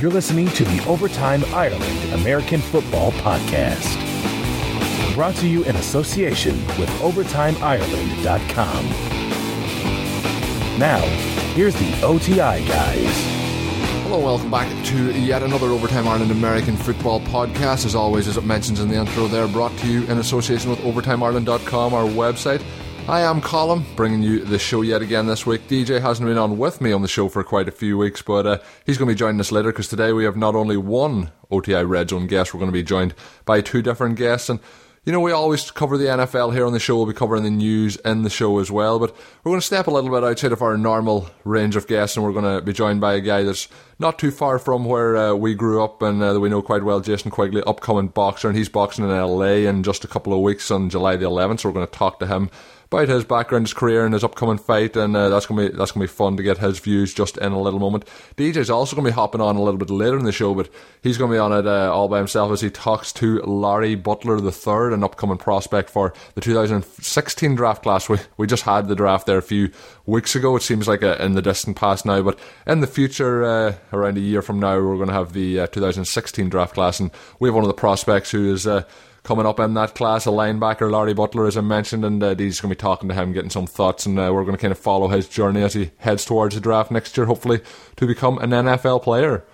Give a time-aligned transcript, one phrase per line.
[0.00, 3.96] You're listening to the Overtime Ireland American Football Podcast.
[5.16, 8.84] Brought to you in association with OvertimeIreland.com.
[10.78, 11.00] Now,
[11.54, 13.10] here's the OTI guys.
[14.04, 17.84] Hello, welcome back to yet another Overtime Ireland American Football Podcast.
[17.84, 20.78] As always, as it mentions in the intro there, brought to you in association with
[20.78, 22.62] OvertimeIreland.com, our website.
[23.08, 25.66] I am Colin, bringing you the show yet again this week.
[25.66, 28.46] DJ hasn't been on with me on the show for quite a few weeks, but
[28.46, 31.30] uh, he's going to be joining us later because today we have not only one
[31.50, 33.14] OTI Red Zone guest, we're going to be joined
[33.46, 34.50] by two different guests.
[34.50, 34.60] And
[35.06, 36.96] you know, we always cover the NFL here on the show.
[36.96, 38.98] We'll be covering the news in the show as well.
[38.98, 42.14] But we're going to step a little bit outside of our normal range of guests,
[42.14, 45.16] and we're going to be joined by a guy that's not too far from where
[45.16, 48.48] uh, we grew up and uh, that we know quite well, Jason Quigley, upcoming boxer,
[48.48, 51.60] and he's boxing in LA in just a couple of weeks on July the 11th.
[51.60, 52.50] So we're going to talk to him
[52.90, 55.92] about his background, his career, and his upcoming fight, and uh, that's gonna be that's
[55.92, 58.06] gonna be fun to get his views just in a little moment.
[58.36, 60.70] DJ's also gonna be hopping on a little bit later in the show, but
[61.02, 64.38] he's gonna be on it uh, all by himself as he talks to Larry Butler
[64.38, 68.08] III, an upcoming prospect for the 2016 draft class.
[68.08, 69.70] We we just had the draft there a few
[70.06, 70.56] weeks ago.
[70.56, 74.16] It seems like a, in the distant past now, but in the future, uh, around
[74.16, 77.54] a year from now, we're to have the uh, 2016 draft class, and we have
[77.54, 78.84] one of the prospects who is uh,
[79.28, 82.62] coming up in that class, a linebacker, Larry Butler, as I mentioned, and uh, he's
[82.62, 84.72] going to be talking to him, getting some thoughts, and uh, we're going to kind
[84.72, 87.60] of follow his journey as he heads towards the draft next year, hopefully
[87.96, 89.44] to become an NFL player.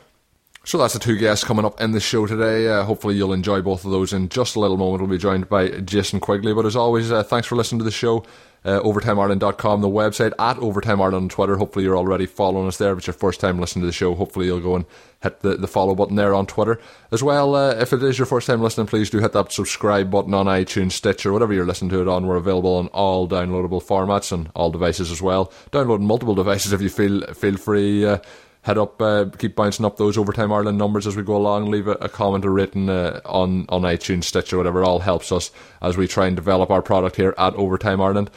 [0.63, 2.69] So that's the two guests coming up in the show today.
[2.69, 5.03] Uh, hopefully you'll enjoy both of those in just a little moment.
[5.03, 6.55] We'll be joined by Jason Quigley.
[6.55, 8.25] But as always, uh, thanks for listening to the show.
[8.65, 11.57] Uh, OvertimeIreland.com, the website, at Overtime Ireland on Twitter.
[11.57, 12.93] Hopefully you're already following us there.
[12.93, 14.87] If it's your first time listening to the show, hopefully you'll go and
[15.23, 16.81] hit the, the follow button there on Twitter.
[17.13, 20.11] As well, uh, if it is your first time listening, please do hit that subscribe
[20.11, 22.27] button on iTunes, Stitcher, whatever you're listening to it on.
[22.27, 25.53] We're available on all downloadable formats and all devices as well.
[25.71, 28.07] Download multiple devices if you feel feel free.
[28.07, 28.19] Uh,
[28.65, 31.71] head up, uh, keep bouncing up those Overtime Ireland numbers as we go along.
[31.71, 34.83] Leave a, a comment or written uh, on, on iTunes, Stitcher, whatever.
[34.83, 35.51] It all helps us
[35.83, 38.31] as we try and develop our product here at Overtime Ireland.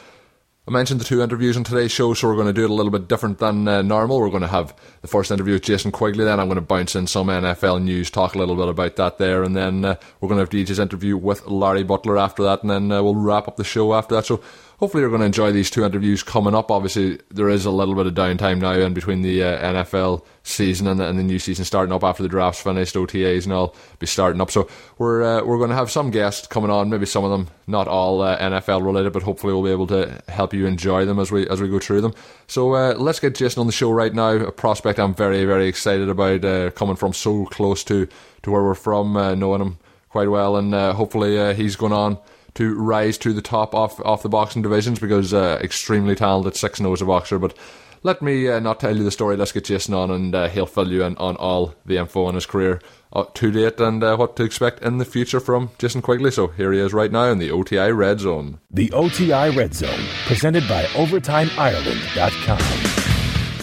[0.68, 2.74] I mentioned the two interviews on today's show, so we're going to do it a
[2.74, 4.20] little bit different than uh, normal.
[4.20, 6.94] We're going to have the first interview with Jason Quigley, then I'm going to bounce
[6.94, 10.28] in some NFL news, talk a little bit about that there, and then uh, we're
[10.28, 13.48] going to have DJ's interview with Larry Butler after that, and then uh, we'll wrap
[13.48, 14.26] up the show after that.
[14.26, 14.42] So
[14.78, 16.70] hopefully you're going to enjoy these two interviews coming up.
[16.70, 20.86] Obviously, there is a little bit of downtime now in between the uh, NFL season
[20.86, 23.74] and the, and the, new season starting up after the draft's finished, OTAs and all
[23.98, 24.50] be starting up.
[24.50, 27.48] So we're uh, we're going to have some guests coming on, maybe some of them
[27.66, 31.18] not all uh, NFL related, but hopefully we'll be able to help you enjoy them
[31.18, 32.14] as we as we go through them.
[32.46, 34.30] So uh, let's get Jason on the show right now.
[34.30, 38.08] A prospect I'm very very excited about, uh, coming from so close to
[38.42, 39.78] to where we're from, uh, knowing him
[40.08, 42.18] quite well, and hopefully he's going on
[42.58, 46.80] to rise to the top off off the boxing divisions because uh, extremely talented, six
[46.80, 47.38] nose a boxer.
[47.38, 47.56] But
[48.02, 49.36] let me uh, not tell you the story.
[49.36, 52.34] Let's get Jason on, and uh, he'll fill you in on all the info on
[52.34, 52.80] his career
[53.12, 56.32] uh, to date and uh, what to expect in the future from Jason Quigley.
[56.32, 58.58] So here he is right now in the OTI Red Zone.
[58.72, 62.88] The OTI Red Zone, presented by OvertimeIreland.com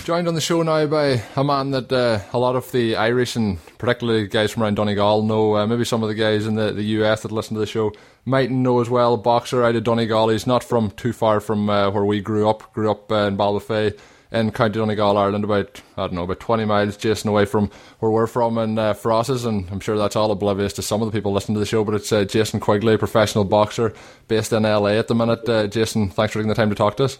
[0.05, 3.35] joined on the show now by a man that uh, a lot of the Irish
[3.35, 5.57] and particularly guys from around Donegal know.
[5.57, 7.91] Uh, maybe some of the guys in the, the US that listen to the show
[8.25, 9.13] might know as well.
[9.13, 10.29] A boxer out of Donegal.
[10.29, 12.73] He's not from too far from uh, where we grew up.
[12.73, 13.97] Grew up uh, in Ballybofey
[14.31, 17.69] in County Donegal, Ireland, about I don't know about 20 miles, Jason, away from
[17.99, 21.11] where we're from in uh, Frosses, and I'm sure that's all oblivious to some of
[21.11, 21.83] the people listening to the show.
[21.83, 23.93] But it's uh, Jason Quigley, professional boxer
[24.27, 25.47] based in LA at the minute.
[25.47, 27.19] Uh, Jason, thanks for taking the time to talk to us.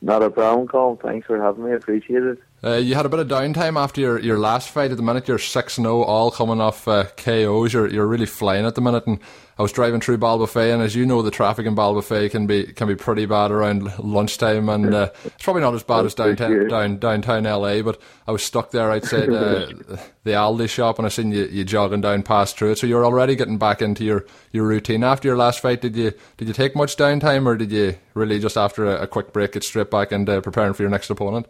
[0.00, 0.96] Not a problem, Colin.
[0.96, 1.72] Thanks for having me.
[1.72, 2.38] Appreciate it.
[2.62, 4.90] Uh, you had a bit of downtime after your, your last fight.
[4.90, 7.72] At the minute, you're six and zero, all coming off uh, KOs.
[7.72, 9.18] You're you're really flying at the minute, and
[9.58, 12.64] I was driving through Ballybofey, and as you know, the traffic in Ballybofey can be
[12.64, 16.68] can be pretty bad around lunchtime, and uh, it's probably not as bad as downtown
[16.68, 17.82] down, downtown LA.
[17.82, 19.66] But I was stuck there outside uh,
[20.22, 22.78] the Aldi shop, and I seen you, you jogging down past through it.
[22.78, 25.80] So you're already getting back into your, your routine after your last fight.
[25.80, 29.06] Did you did you take much downtime, or did you really just after a, a
[29.08, 31.46] quick break get straight back into preparing for your next opponent?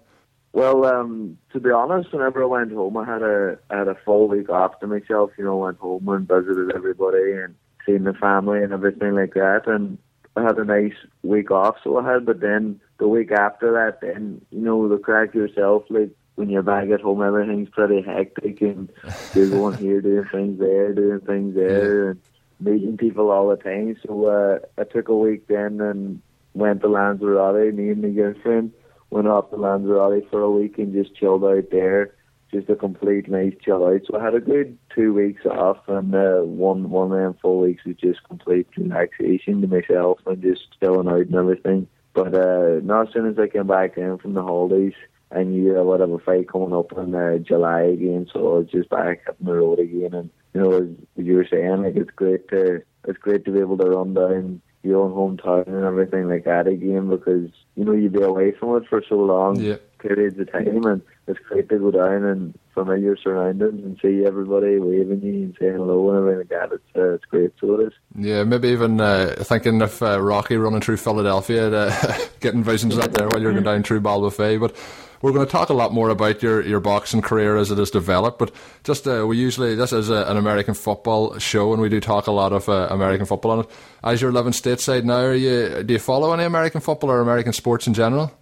[0.55, 3.97] Well, um, to be honest, whenever I went home, I had a I had a
[4.07, 5.33] full week off to myself.
[5.37, 7.55] You know, went home and visited everybody and
[7.89, 9.63] seeing the family and everything like that.
[9.67, 9.99] And
[10.37, 12.27] I had a nice week off, so I had.
[12.27, 15.85] But then the week after that, then you know the crack yourself.
[15.89, 18.91] Like when you're back at home, everything's pretty hectic, and
[19.35, 22.21] you're going here, doing things there, doing things there, and
[22.61, 23.97] meeting people all the time.
[24.07, 26.23] So uh, I took a week then and
[26.55, 27.75] went to Lanzarote.
[27.75, 28.73] Me and my girlfriend
[29.11, 32.15] went off to Lanzarote for a week and just chilled out there
[32.51, 34.01] just a complete nice chill out.
[34.07, 37.85] So I had a good two weeks off, and uh, one one them full weeks
[37.85, 41.89] was just complete relaxation to myself and just chilling out and everything.
[42.15, 44.95] But uh, now as soon as I came back in from the holidays,
[45.31, 48.59] I knew I would have a fight coming up in uh, July again, so I
[48.59, 50.15] was just back up the road again.
[50.15, 53.61] And you know, as you were saying, like it's great to it's great to be
[53.61, 57.93] able to run down your own hometown and everything like that again because you know
[57.93, 59.77] you'd be away from it for so long Yeah.
[59.99, 64.79] periods of time, and it's great to go down and familiar surroundings and see everybody
[64.79, 66.73] waving you and saying hello and everything like that.
[66.75, 67.53] It's uh, it's great.
[67.61, 67.93] So it is.
[68.17, 73.13] Yeah, maybe even uh, thinking of uh, Rocky running through Philadelphia, uh, getting visions out
[73.13, 74.61] there while you're going down through Ballybofey.
[74.61, 74.77] But
[75.23, 77.91] we're going to talk a lot more about your, your boxing career as it has
[77.91, 78.39] developed.
[78.39, 78.53] But
[78.85, 82.27] just uh, we usually this is a, an American football show, and we do talk
[82.27, 83.71] a lot of uh, American football on it.
[84.03, 87.53] As you're living stateside now, are you do you follow any American football or American
[87.53, 88.33] sports in general?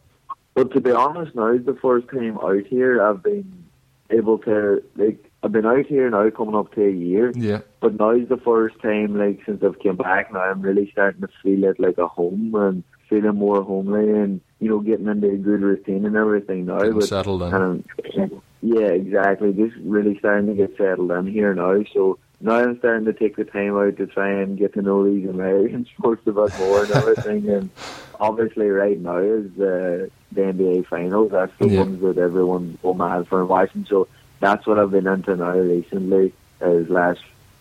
[0.54, 3.66] Well, to be honest, now the first time out here I've been
[4.10, 7.32] able to like I've been out here now coming up to a year.
[7.34, 10.90] Yeah, But now is the first time like since I've came back now I'm really
[10.90, 15.06] starting to feel it like a home and feeling more homely and you know getting
[15.08, 16.78] into a good routine and everything now.
[16.78, 17.54] getting But settled in.
[17.54, 17.84] and
[18.18, 19.52] um, yeah, exactly.
[19.52, 21.82] Just really starting to get settled in here now.
[21.92, 25.04] So now I'm starting to take the time out to try and get to know
[25.08, 27.48] these American sports a bit more and everything.
[27.48, 27.70] and
[28.18, 31.30] obviously, right now is the the NBA finals.
[31.32, 31.80] That's the Yeah.
[31.80, 33.86] ones that everyone's so mad for and watching.
[33.88, 34.08] So
[34.40, 36.32] that's what I've been into now recently.
[36.60, 37.20] Is last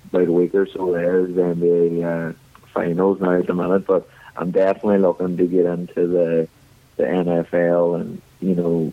[0.10, 2.34] about a week or so there is the NBA uh,
[2.74, 3.86] finals now at the minute.
[3.86, 4.08] But
[4.38, 6.48] I'm definitely looking to get into the
[6.98, 8.92] the NFL and you know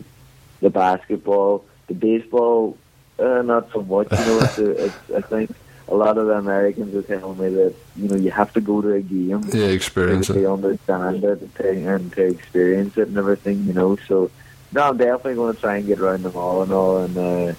[0.61, 2.77] the basketball, the baseball,
[3.19, 4.11] uh, not so much.
[4.11, 5.51] You know, it's, a, it's, I think
[5.89, 8.81] a lot of the Americans are telling me that you know you have to go
[8.81, 10.45] to a game Yeah, experience to it.
[10.49, 13.63] understand it to, and to experience it and everything.
[13.65, 14.31] You know, so
[14.71, 17.53] no, I'm definitely going to try and get around them all and all, and uh,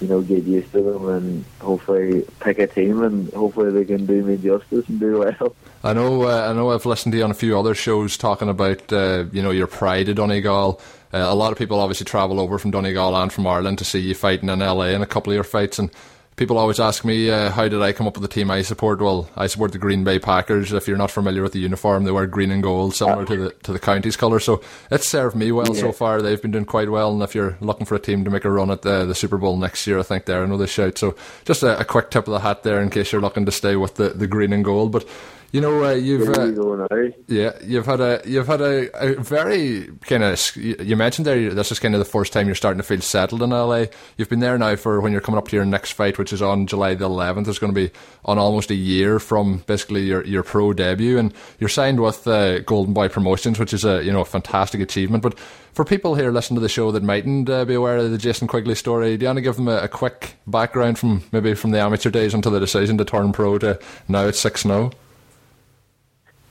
[0.00, 4.06] you know, get used to them and hopefully pick a team and hopefully they can
[4.06, 5.54] do me justice and do well.
[5.82, 6.22] I know.
[6.22, 6.70] Uh, I know.
[6.70, 9.66] I've listened to you on a few other shows talking about uh, you know your
[9.66, 10.80] pride at Donegal.
[11.12, 14.00] Uh, a lot of people obviously travel over from Donegal and from Ireland to see
[14.00, 15.90] you fighting in LA in a couple of your fights, and
[16.38, 19.00] people always ask me uh, how did I come up with the team I support.
[19.00, 20.72] Well, I support the Green Bay Packers.
[20.72, 23.50] If you're not familiar with the uniform, they wear green and gold, similar to the
[23.64, 24.38] to the county's colour.
[24.40, 26.22] So it's served me well so far.
[26.22, 28.50] They've been doing quite well, and if you're looking for a team to make a
[28.50, 30.96] run at the, the Super Bowl next year, I think they're another shout.
[30.96, 33.52] So just a, a quick tip of the hat there in case you're looking to
[33.52, 35.06] stay with the, the green and gold, but.
[35.50, 36.44] You know, uh, you've uh,
[36.76, 37.12] now.
[37.26, 41.72] yeah, you've had a you've had a, a very kind of you mentioned there this
[41.72, 43.86] is kind of the first time you're starting to feel settled in LA.
[44.18, 46.42] You've been there now for when you're coming up to your next fight, which is
[46.42, 47.48] on July the 11th.
[47.48, 47.90] It's going to be
[48.26, 52.58] on almost a year from basically your, your pro debut, and you're signed with uh,
[52.60, 55.22] Golden Boy Promotions, which is a you know a fantastic achievement.
[55.22, 55.38] But
[55.72, 58.48] for people here listening to the show that mightn't uh, be aware of the Jason
[58.48, 61.70] Quigley story, do you want to give them a, a quick background from maybe from
[61.70, 64.90] the amateur days until the decision to turn pro to now it's six oh?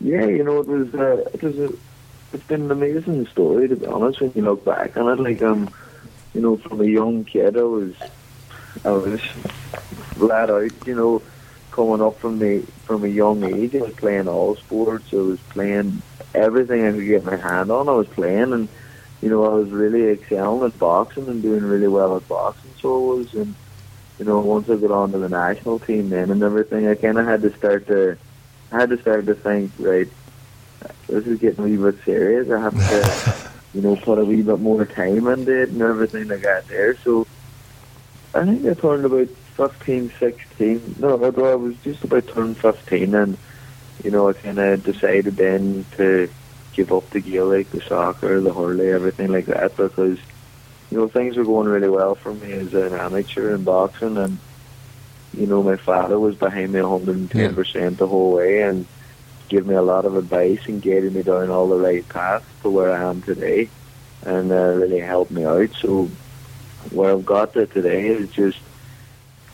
[0.04, 1.74] 0 Yeah, you know, it was uh, it was a
[2.34, 5.22] it's been an amazing story to be honest when you look back on it.
[5.22, 5.70] Like um,
[6.34, 7.94] you know, from a young kid, I was
[8.84, 9.22] I was
[10.14, 10.72] flat out.
[10.88, 11.22] You know,
[11.72, 15.06] coming up from the from a young age, I was playing all sports.
[15.14, 16.02] I was playing
[16.34, 17.90] everything I could get my hand on.
[17.90, 18.68] I was playing, and
[19.22, 22.72] you know, I was really excelling at boxing and doing really well at boxing.
[22.80, 23.56] So I was, and
[24.20, 27.26] you know, once I got onto the national team then and everything, I kind of
[27.26, 28.18] had to start to
[28.72, 30.08] I had to start to think, right,
[31.08, 32.50] this is getting a wee bit serious.
[32.52, 36.28] I have to, you know, put a wee bit more time into it and everything
[36.28, 36.98] like that there.
[36.98, 37.26] So
[38.34, 40.96] I think I turned about 15, 16.
[41.00, 43.38] No, I I was just about turned 15 and,
[44.04, 46.30] you know, I kind of decided then to
[46.74, 50.20] give up the Gaelic, the soccer, the hurley, everything like that because,
[50.92, 54.38] you know, things were going really well for me as an amateur in boxing and
[55.38, 58.86] you know, my father was behind me 110% the whole way and
[59.50, 62.70] gave me a lot of advice and guided me down all the right paths to
[62.70, 63.70] where I am today
[64.24, 65.70] and uh, really helped me out.
[65.80, 66.10] So
[66.92, 68.60] where I've got to today is just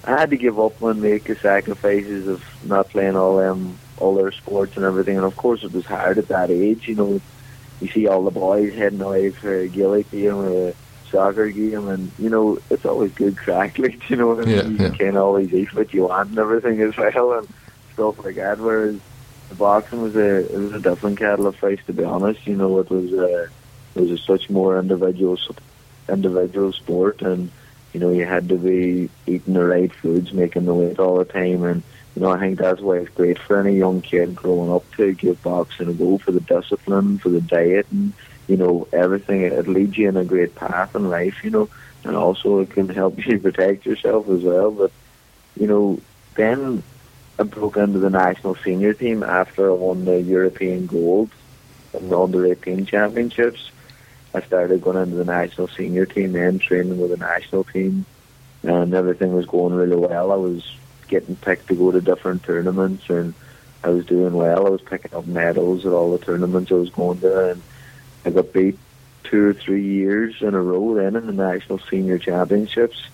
[0.05, 4.15] I had to give up and make the sacrifices of not playing all them all
[4.15, 5.17] their sports and everything.
[5.17, 6.87] And of course, it was hard at that age.
[6.87, 7.21] You know,
[7.79, 10.73] you see all the boys heading away for Gaelic game or a
[11.13, 13.77] soccer game, and you know it's always good crack.
[13.83, 14.55] Like you know, what I mean?
[14.55, 14.89] Yeah, you yeah.
[14.89, 17.47] can't always eat what you want and everything as well, and
[17.93, 18.59] stuff like that.
[18.59, 18.99] Whereas
[19.49, 21.79] the boxing was a it was a different kettle of fish.
[21.85, 23.49] To be honest, you know, it was a,
[23.95, 25.37] it was a such more individual
[26.09, 27.51] individual sport, and
[27.93, 31.25] you know you had to be eating the right foods, making the weight all the
[31.25, 31.83] time, and
[32.15, 35.13] you know I think that's why it's great for any young kid growing up to
[35.13, 38.13] give boxing a go for the discipline, for the diet, and
[38.47, 39.41] you know everything.
[39.41, 41.69] It leads you in a great path in life, you know,
[42.03, 44.71] and also it can help you protect yourself as well.
[44.71, 44.91] But
[45.59, 45.99] you know,
[46.35, 46.83] then
[47.39, 51.31] I broke into the national senior team after I won the European gold
[51.93, 53.71] in the under 18 championships.
[54.33, 58.05] I started going into the national senior team then, training with the national team,
[58.63, 60.31] and everything was going really well.
[60.31, 60.75] I was
[61.07, 63.35] getting picked to go to different tournaments, and
[63.83, 64.65] I was doing well.
[64.65, 67.63] I was picking up medals at all the tournaments I was going to, and
[68.25, 68.77] I got beat
[69.23, 73.07] two or three years in a row then in the national senior championships.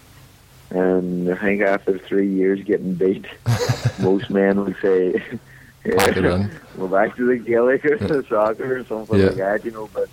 [0.72, 3.25] And I think after three years getting beat,
[4.00, 5.24] most men would say,
[5.84, 6.51] it in.
[6.92, 9.25] Back to the Gaelic or the soccer or something Yeah.
[9.28, 9.89] like that," you know.
[9.94, 10.10] But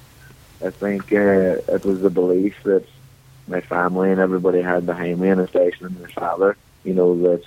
[0.64, 2.84] I think uh, it was the belief that
[3.48, 7.42] my family and everybody had behind me, and especially my father, you know, that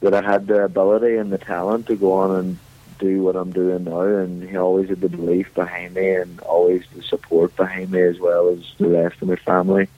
[0.00, 2.58] that I had the ability and the talent to go on and
[2.98, 4.02] do what I'm doing now.
[4.02, 8.18] And he always had the belief behind me and always the support behind me as
[8.18, 9.88] well as the rest of my family.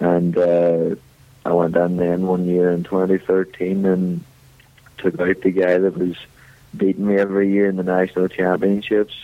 [0.00, 0.96] And uh,
[1.44, 4.24] I went in then one year in 2013 and
[4.98, 6.16] took out the guy that was
[6.76, 9.14] beating me every year in the national championships.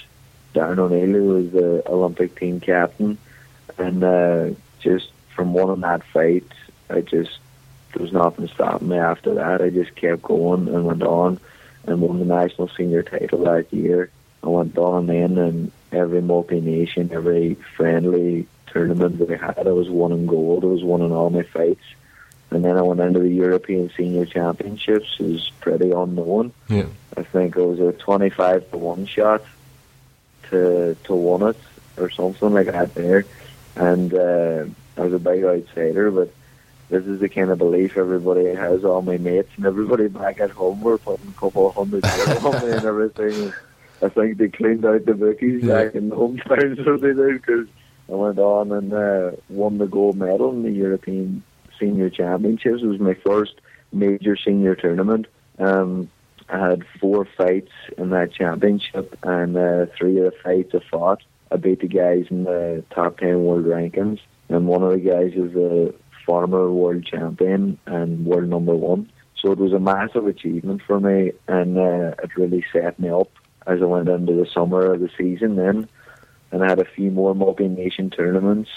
[0.55, 3.19] Darren O'Neill, who was the Olympic team captain.
[3.79, 6.47] And uh, just from winning that fight,
[6.89, 7.39] I just
[7.93, 9.63] there was nothing stopping me after that.
[9.63, 11.39] I just kept going and went on
[11.87, 14.11] and won the national senior title that year.
[14.43, 19.89] I went on then and every multi-nation, every friendly tournament that I had, I was
[19.89, 20.65] winning gold.
[20.65, 21.85] I was winning all my fights.
[22.51, 25.17] And then I went into the European Senior Championships.
[25.19, 26.53] It was pretty unknown.
[26.69, 26.87] Yeah.
[27.17, 29.43] I think it was a 25 to 1 shot
[30.51, 31.57] to to win it
[31.97, 33.25] or something like that there.
[33.77, 36.33] And uh, I was a big outsider, but
[36.91, 38.85] this is the kind of belief everybody has.
[38.85, 42.53] All my mates and everybody back at home were putting a couple of hundred euro
[42.53, 43.53] on me and everything.
[44.03, 45.85] I think they cleaned out the bookies Yeah.
[45.85, 47.67] back in the hometown, so they did, because
[48.11, 51.43] I went on and uh, won the gold medal in the European
[51.81, 52.83] Senior Championships.
[52.83, 53.55] It was my first
[53.93, 55.27] major senior tournament.
[55.59, 56.11] Um,
[56.51, 61.23] I had four fights in that championship, and uh, three of the fights I fought.
[61.51, 64.19] I beat the guys in the top 10 world rankings,
[64.51, 69.11] and one of the guys is a former world champion and world number one.
[69.41, 73.31] So it was a massive achievement for me, and uh, it really set me up
[73.67, 75.89] as I went into the summer of the season then.
[76.51, 78.71] And I had a few more multi-nation tournaments.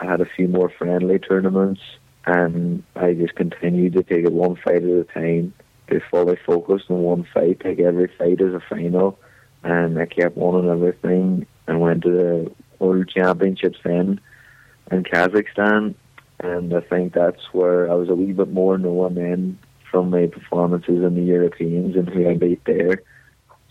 [0.00, 1.80] I had a few more friendly tournaments,
[2.24, 5.52] and I just continued to take it one fight at a time,
[5.86, 9.18] be fully focused on one fight, take every fight as a final,
[9.62, 14.20] and I kept winning everything and went to the World Championships then
[14.90, 15.94] in Kazakhstan,
[16.40, 19.58] and I think that's where I was a wee bit more known then
[19.90, 23.02] from my performances in the Europeans and who I beat there.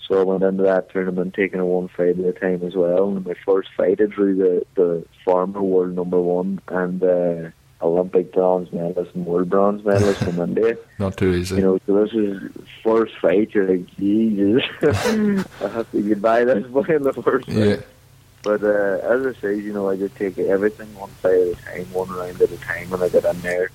[0.07, 3.09] So I went into that tournament taking a one fight at a time as well.
[3.09, 7.49] And my first fight, I drew the, the former world number one and uh,
[7.81, 10.77] Olympic bronze medalist and world bronze medalist from India.
[10.97, 11.57] Not too easy.
[11.57, 12.51] You know, so this is
[12.83, 13.53] first fight.
[13.53, 14.63] You're like, Jesus,
[15.61, 17.85] I have to get by this boy in the first fight.
[18.47, 21.55] But uh, as I say, you know, I just take everything one fight at a
[21.55, 23.71] time, one round at a time, When I got in there.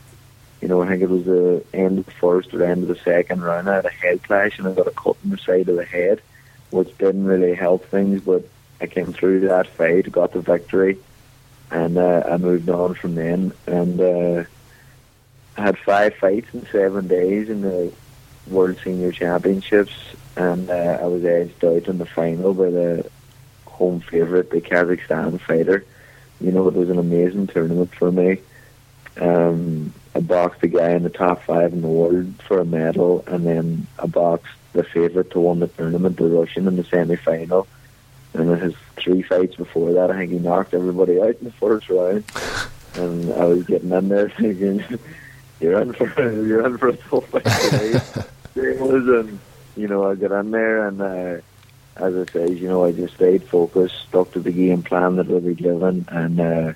[0.63, 2.89] You know, I think it was the end of the first or the end of
[2.89, 3.69] the second round.
[3.69, 5.85] I had a head clash and I got a cut in the side of the
[5.85, 6.23] head,
[6.71, 8.23] which didn't really help things.
[8.23, 8.49] But
[8.81, 10.97] I came through that fight, got the victory,
[11.71, 13.53] and uh, I moved on from then.
[13.67, 14.45] And uh,
[15.59, 17.93] I had five fights in seven days in the
[18.47, 19.93] World Senior Championships,
[20.35, 23.11] and uh, I was edged out in the final by the
[23.73, 25.85] home favourite, the Kazakhstan fighter.
[26.41, 28.39] You know, it was an amazing tournament for me.
[29.21, 33.25] Um, I boxed the guy in the top five in the world for a medal,
[33.27, 37.67] and then I boxed the favourite to win the tournament, the Russian, in the semi-final.
[38.35, 41.53] And in his three fights before that, I think he knocked everybody out in the
[41.53, 42.25] first round.
[42.95, 44.83] And I was getting in there thinking,
[45.61, 46.07] "You're in for
[46.47, 48.01] you're in for a tough fight today."
[48.55, 49.39] It was, and
[49.77, 51.41] you know, I got in there, and uh,
[51.97, 55.29] as I say, you know, I just stayed focused, stuck to the game plan that
[55.29, 56.73] we were given, and uh,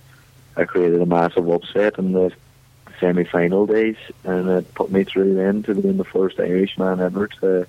[0.56, 2.32] I created a massive upset in the
[3.00, 7.66] semi-final days, and it put me through then to being the first Irishman ever to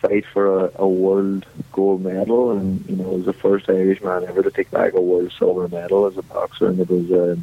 [0.00, 4.24] fight for a, a world gold medal, and you know, I was the first Irishman
[4.24, 7.36] ever to take back a world silver medal as a boxer, and it was uh,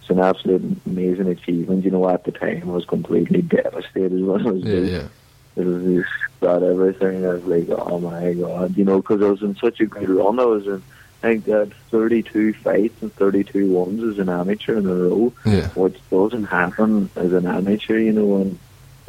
[0.00, 1.84] it's an absolute amazing achievement.
[1.84, 5.08] You know, at the time, I was completely devastated when I was Yeah, yeah.
[5.56, 6.08] It was just
[6.40, 7.26] got everything.
[7.26, 10.08] I was like, oh my god, you know, because I was in such a good
[10.08, 10.38] run.
[10.40, 10.82] I was in,
[11.22, 15.32] I think, I had 32 fights and 32 wins as an amateur in a row,
[15.44, 15.68] Yeah.
[15.70, 18.36] which doesn't happen as an amateur, you know.
[18.38, 18.58] And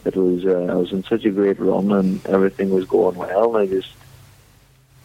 [0.04, 3.56] it was, uh, I was in such a great run, and everything was going well.
[3.56, 3.94] And I just,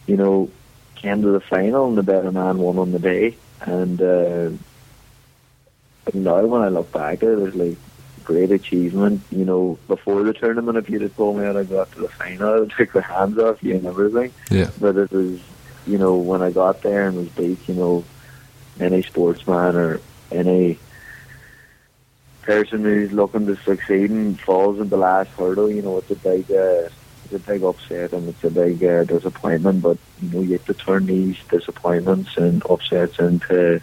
[0.05, 0.49] you know,
[0.95, 3.35] came to the final, and the better man won on the day.
[3.61, 4.49] And uh,
[6.13, 7.77] now, when I look back at it, it's like
[8.27, 9.21] great achievement.
[9.31, 12.09] You know, before the tournament, if you'd have told me that I got to the
[12.09, 14.33] final, I take the hands off you and everything.
[14.51, 14.69] Yeah.
[14.79, 15.39] But it was
[15.87, 18.03] you know, when I got there and was beat, you know,
[18.79, 20.77] any sportsman or any
[22.41, 26.15] person who's looking to succeed and falls in the last hurdle, you know, it's a
[26.15, 26.89] big, uh,
[27.25, 29.81] it's a big upset and it's a big uh, disappointment.
[29.81, 33.81] But you know, you have to turn these disappointments and upsets into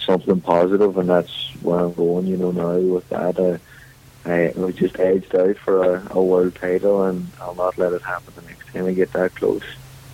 [0.00, 2.26] something positive, and that's where I'm going.
[2.26, 3.58] You know, now with that, uh,
[4.24, 8.02] I was just edged out for a, a world title, and I'll not let it
[8.02, 9.62] happen the next time I get that close.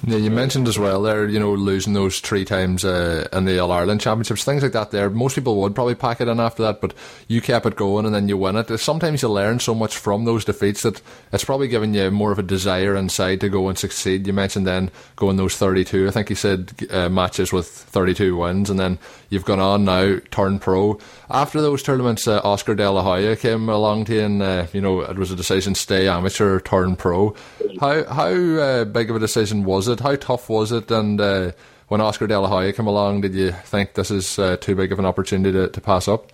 [0.07, 3.59] Yeah, you mentioned as well there, you know, losing those three times uh, in the
[3.59, 4.90] All Ireland Championships, things like that.
[4.90, 6.95] There, most people would probably pack it in after that, but
[7.29, 8.75] you kept it going and then you win it.
[8.81, 11.02] Sometimes you learn so much from those defeats that
[11.35, 14.26] it's probably given you more of a desire inside to go and succeed.
[14.26, 18.71] You mentioned then going those thirty-two, I think you said uh, matches with thirty-two wins,
[18.71, 18.99] and then
[19.29, 20.99] you've gone on now, turned pro.
[21.32, 24.80] After those tournaments, uh, Oscar De La Hoya came along to you, and uh, you
[24.80, 27.37] know it was a decision: stay amateur, turn pro.
[27.80, 30.00] How how uh, big of a decision was it?
[30.00, 30.90] How tough was it?
[30.90, 31.52] And uh,
[31.87, 34.90] when Oscar De La Hoya came along, did you think this is uh, too big
[34.90, 36.32] of an opportunity to, to pass up?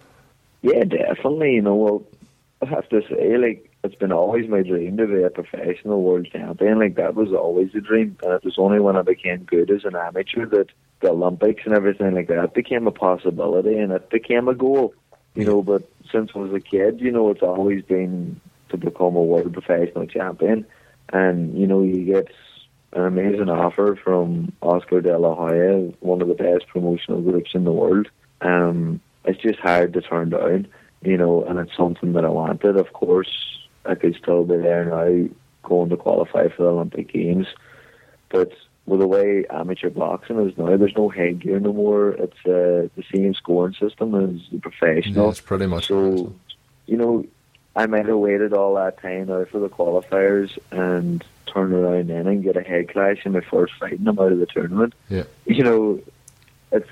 [0.62, 1.56] Yeah, definitely.
[1.56, 2.02] You know, well,
[2.62, 6.28] I have to say, like, it's been always my dream to be a professional world
[6.30, 6.78] champion.
[6.78, 8.16] Like, that was always a dream.
[8.22, 10.68] And it was only when I became good as an amateur that
[11.00, 14.94] the Olympics and everything like that became a possibility and it became a goal.
[15.34, 18.40] You know, but since I was a kid, you know, it's always been
[18.70, 20.66] to become a world professional champion.
[21.12, 22.28] And, you know, you get
[22.92, 27.64] an amazing offer from Oscar De La Hoya, one of the best promotional groups in
[27.64, 28.08] the world.
[28.40, 30.68] Um, it's just hard to turn down,
[31.02, 32.76] you know, and it's something that I wanted.
[32.76, 35.28] Of course, I could still be there now,
[35.62, 37.46] going to qualify for the Olympic Games,
[38.28, 38.52] but
[38.86, 42.10] with the way amateur boxing is now, there's no headgear no more.
[42.10, 45.24] It's uh, the same scoring system as the professional.
[45.24, 46.32] Yeah, it's pretty much so.
[46.86, 47.26] You know,
[47.74, 52.26] I might have waited all that time now for the qualifiers and turn around then
[52.26, 54.94] and get a head clash in my first fight and I'm out of the tournament.
[55.08, 55.24] Yeah.
[55.46, 56.00] You know,
[56.70, 56.88] it's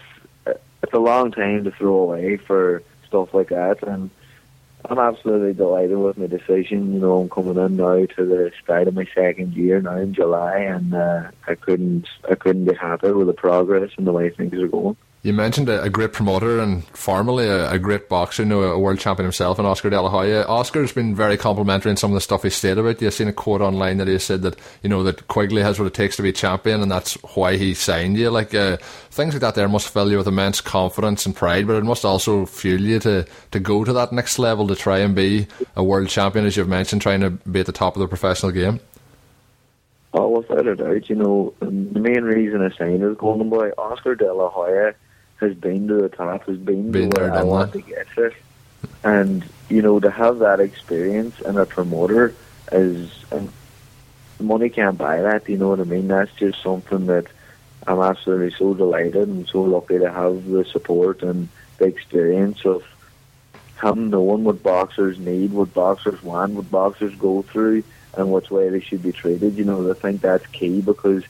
[0.47, 4.11] it's a long time to throw away for stuff like that and
[4.87, 6.93] I'm absolutely delighted with my decision.
[6.93, 10.13] You know, I'm coming in now to the start of my second year now in
[10.13, 14.29] July, and uh, I couldn't I couldn't be happier with the progress and the way
[14.29, 14.97] things are going.
[15.25, 18.79] You mentioned a, a great promoter and formerly a, a, great boxer, you know, a
[18.79, 20.43] world champion himself, and Oscar De La Hoya.
[20.43, 23.07] Oscar's been very complimentary in some of the stuff he said about you.
[23.07, 25.87] I've seen a quote online that he said that you know that Quigley has what
[25.87, 28.29] it takes to be champion, and that's why he signed you.
[28.29, 28.77] Like uh,
[29.11, 32.05] things like that, there must fill you with immense confidence and pride, but it must
[32.05, 35.83] also fuel you to to go to that next level to try and be a
[35.83, 38.79] world champion, as you've mentioned, trying to be at the top of the professional game.
[40.13, 44.15] Oh, without a doubt, you know, the main reason I signed is Golden Boy Oscar
[44.15, 44.95] De La Hoya
[45.41, 48.33] has been to the top, has been, been to where I want to get to.
[49.03, 52.35] And, you know, to have that experience and a promoter
[52.73, 53.51] is, and
[54.41, 56.09] money can't buy that, you know what I mean?
[56.09, 57.27] That's just something that
[57.87, 62.83] I'm absolutely so delighted and so lucky to have the support and the experience of
[63.77, 67.83] having known what boxers need, what boxers want, what boxers go through,
[68.17, 69.57] and which way they should be treated.
[69.57, 71.25] You know, I think that's key because,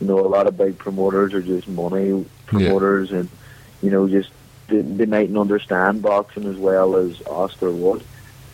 [0.00, 3.18] you know, a lot of big promoters are just money promoters yeah.
[3.18, 3.28] and
[3.82, 4.30] you know, just
[4.68, 8.04] they, they mightn't understand boxing as well as Oscar would,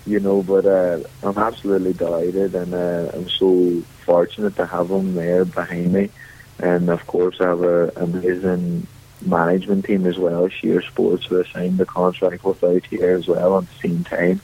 [0.07, 0.43] you know.
[0.43, 5.93] But uh, I'm absolutely delighted, and uh, I'm so fortunate to have him there behind
[5.93, 6.11] me.
[6.59, 8.87] And of course, I have an amazing
[9.23, 13.29] management team as well, Sheer Sports, who I signed the contract with out here as
[13.29, 14.41] well at the same time.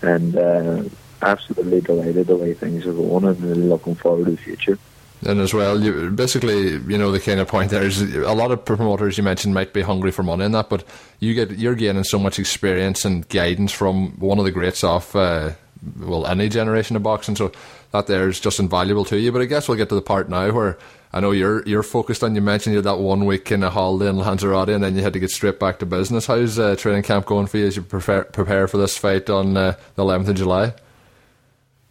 [0.00, 0.84] And uh,
[1.20, 4.78] absolutely delighted the way things are going, and really looking forward to the future.
[5.24, 8.50] And as well, you, basically, you know, the kind of point there is a lot
[8.50, 10.84] of promoters you mentioned might be hungry for money in that, but
[11.20, 15.14] you get you're gaining so much experience and guidance from one of the greats of
[15.14, 15.52] uh,
[16.00, 17.36] well, any generation of boxing.
[17.36, 17.52] So
[17.92, 19.30] that there is just invaluable to you.
[19.30, 20.78] But I guess we'll get to the part now where
[21.12, 22.34] I know you're you're focused on.
[22.34, 25.02] You mentioned you had that one week in a holiday in Lanzarote, and then you
[25.02, 26.26] had to get straight back to business.
[26.26, 29.56] How's uh, training camp going for you as you prepare prepare for this fight on
[29.56, 30.74] uh, the 11th of July?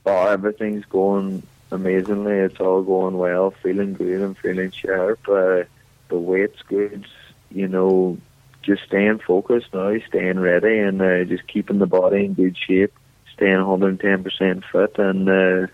[0.05, 2.33] Oh, everything's going amazingly.
[2.33, 5.19] It's all going well, feeling good and feeling sharp.
[5.27, 5.63] Uh,
[6.09, 7.05] the weight's good,
[7.49, 8.17] you know,
[8.61, 12.93] just staying focused now, staying ready, and uh, just keeping the body in good shape,
[13.33, 15.67] staying 110% fit, and uh,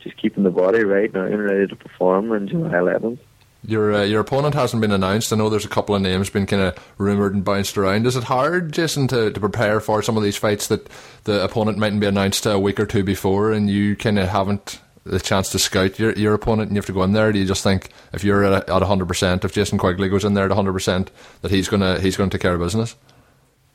[0.00, 3.18] just keeping the body right now and ready to perform on July 11th.
[3.66, 5.32] Your uh, your opponent hasn't been announced.
[5.32, 8.06] I know there's a couple of names been kind of rumoured and bounced around.
[8.06, 10.88] Is it hard, Jason, to, to prepare for some of these fights that
[11.24, 14.80] the opponent mightn't be announced a week or two before, and you kind of haven't
[15.10, 17.32] the chance to scout your, your opponent and you have to go in there?
[17.32, 20.46] Do you just think if you're at, at 100%, if Jason Quigley goes in there
[20.46, 21.08] at 100%,
[21.42, 22.96] that he's going to he's gonna take care of business?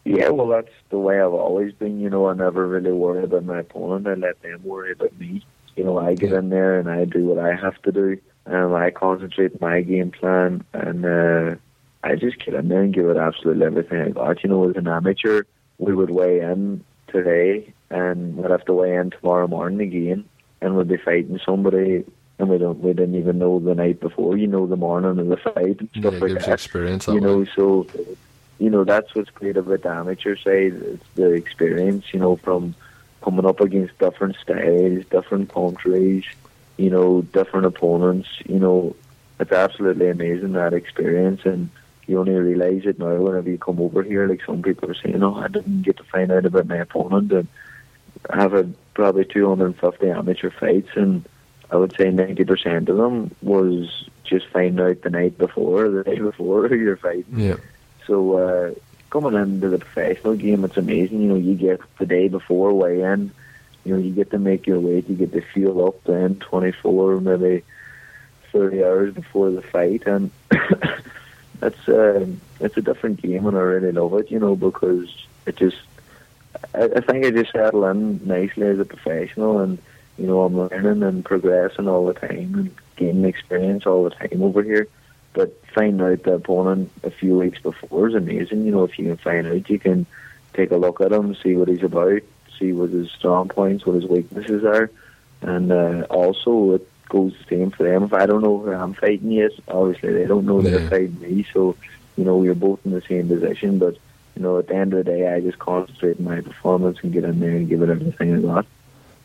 [0.06, 2.00] Yeah, well, that's the way I've always been.
[2.00, 4.08] You know, I never really worry about my opponent.
[4.08, 5.46] I let them worry about me.
[5.76, 8.17] You know, I get in there and I do what I have to do.
[8.46, 11.56] Um, I concentrate my game plan, and uh,
[12.04, 14.43] I just get in there and give it absolutely everything I got.
[14.43, 15.43] You know, as an amateur,
[15.78, 20.26] we would weigh in today, and we'd have to weigh in tomorrow morning again,
[20.63, 22.06] and we'd be fighting somebody,
[22.39, 24.38] and we don't, we didn't even know the night before.
[24.38, 26.47] You know, the morning of the fight and stuff yeah, like gives that.
[26.47, 27.06] you experience.
[27.06, 27.49] That you know, way.
[27.56, 27.88] so
[28.60, 30.73] you know that's what's great about the amateur side.
[30.73, 32.06] It's the experience.
[32.13, 32.76] You know, from
[33.21, 36.26] coming up against different styles, different countries,
[36.78, 38.30] you know, different opponents.
[38.47, 38.95] You know,
[39.39, 41.69] it's absolutely amazing that experience, and
[42.08, 44.28] you only realise it now whenever you come over here.
[44.28, 47.34] Like some people are saying, "Oh, I didn't get to find out about my opponent,"
[47.34, 47.47] and
[48.32, 51.28] Have had probably 250 amateur fights, and
[51.70, 56.20] I would say 90% of them was just finding out the night before, the day
[56.32, 57.40] before you're fighting.
[57.40, 57.58] Yeah.
[58.08, 58.74] So uh,
[59.10, 61.22] coming into the professional game, it's amazing.
[61.22, 63.32] You know, you get the day before weigh in.
[63.86, 65.10] You know, you get to make your weight.
[65.10, 67.64] You get to fuel up then 24, maybe
[68.52, 70.32] 30 hours before the fight, and
[71.60, 72.26] that's uh,
[72.60, 74.32] it's a different game, and I really love it.
[74.32, 75.10] You know, because
[75.46, 75.78] it just
[76.74, 79.78] I, I think I just settle in nicely as a professional, and
[80.18, 84.42] you know, I'm learning and progressing all the time and gaining experience all the time
[84.44, 84.88] over here.
[85.34, 88.66] But finding out the opponent a few weeks before is amazing.
[88.66, 90.06] You know, if you can find out, you can
[90.54, 92.22] take a look at him, see what he's about,
[92.60, 94.92] see what his strong points, what his weaknesses are,
[95.42, 98.04] and uh, also it goes the same for them.
[98.04, 100.70] If I don't know who I'm fighting yet, obviously they don't know Yeah.
[100.78, 101.48] they're fighting me.
[101.52, 101.76] So,
[102.16, 103.80] you know, we're both in the same position.
[103.80, 103.98] But
[104.36, 107.13] you know, at the end of the day, I just concentrate on my performance and
[107.13, 108.65] get in there and give it everything I got.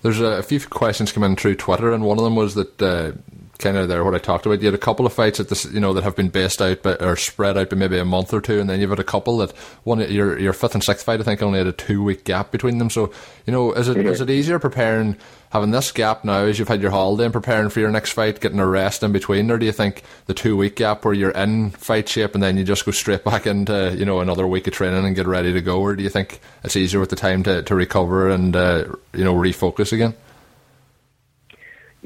[0.03, 3.13] There's a, few questions come in through Twitter, and one of them was that uh,
[3.59, 4.61] kind of there what I talked about.
[4.61, 6.83] You had a couple of fights at this, you know, that have been based out
[6.83, 9.05] but, or spread out by maybe a month or two, and then you've had a
[9.05, 9.51] couple that
[9.85, 12.51] one your your fifth and sixth fight I think only had a two week gap
[12.53, 12.89] between them.
[12.89, 13.13] So
[13.47, 15.17] you know, is it is it easier preparing
[15.51, 18.41] having this gap now as you've had your holiday and preparing for your next fight,
[18.41, 21.31] getting a rest in between, or do you think the two week gap where you're
[21.31, 24.67] in fight shape and then you just go straight back into you know another week
[24.67, 27.17] of training and get ready to go, or do you think it's easier with the
[27.17, 30.15] time to, to recover and uh, you know refocus again?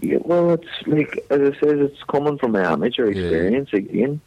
[0.03, 3.23] Yeah, well, it's like as I said, it's coming from my amateur Yeah.
[3.23, 4.21] experience again.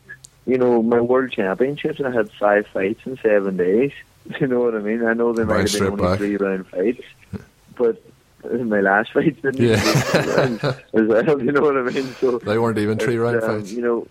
[0.47, 3.91] You know, my world championships, I had five fights in seven days.
[4.41, 5.05] You know what I mean?
[5.05, 6.17] I know they might have been only back.
[6.17, 7.03] three round fights,
[7.77, 8.01] but
[8.63, 9.77] my last fights didn't Yeah.
[9.77, 11.41] even go three rounds as well.
[11.43, 12.15] You know what I mean?
[12.19, 13.71] So They weren't even three round um, fights.
[13.71, 14.07] You know,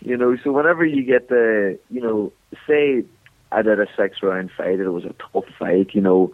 [0.00, 0.36] you know.
[0.42, 2.32] So whenever you get the, you know,
[2.66, 3.04] say
[3.52, 5.94] I did a six round fight, it was a tough fight.
[5.94, 6.32] You know,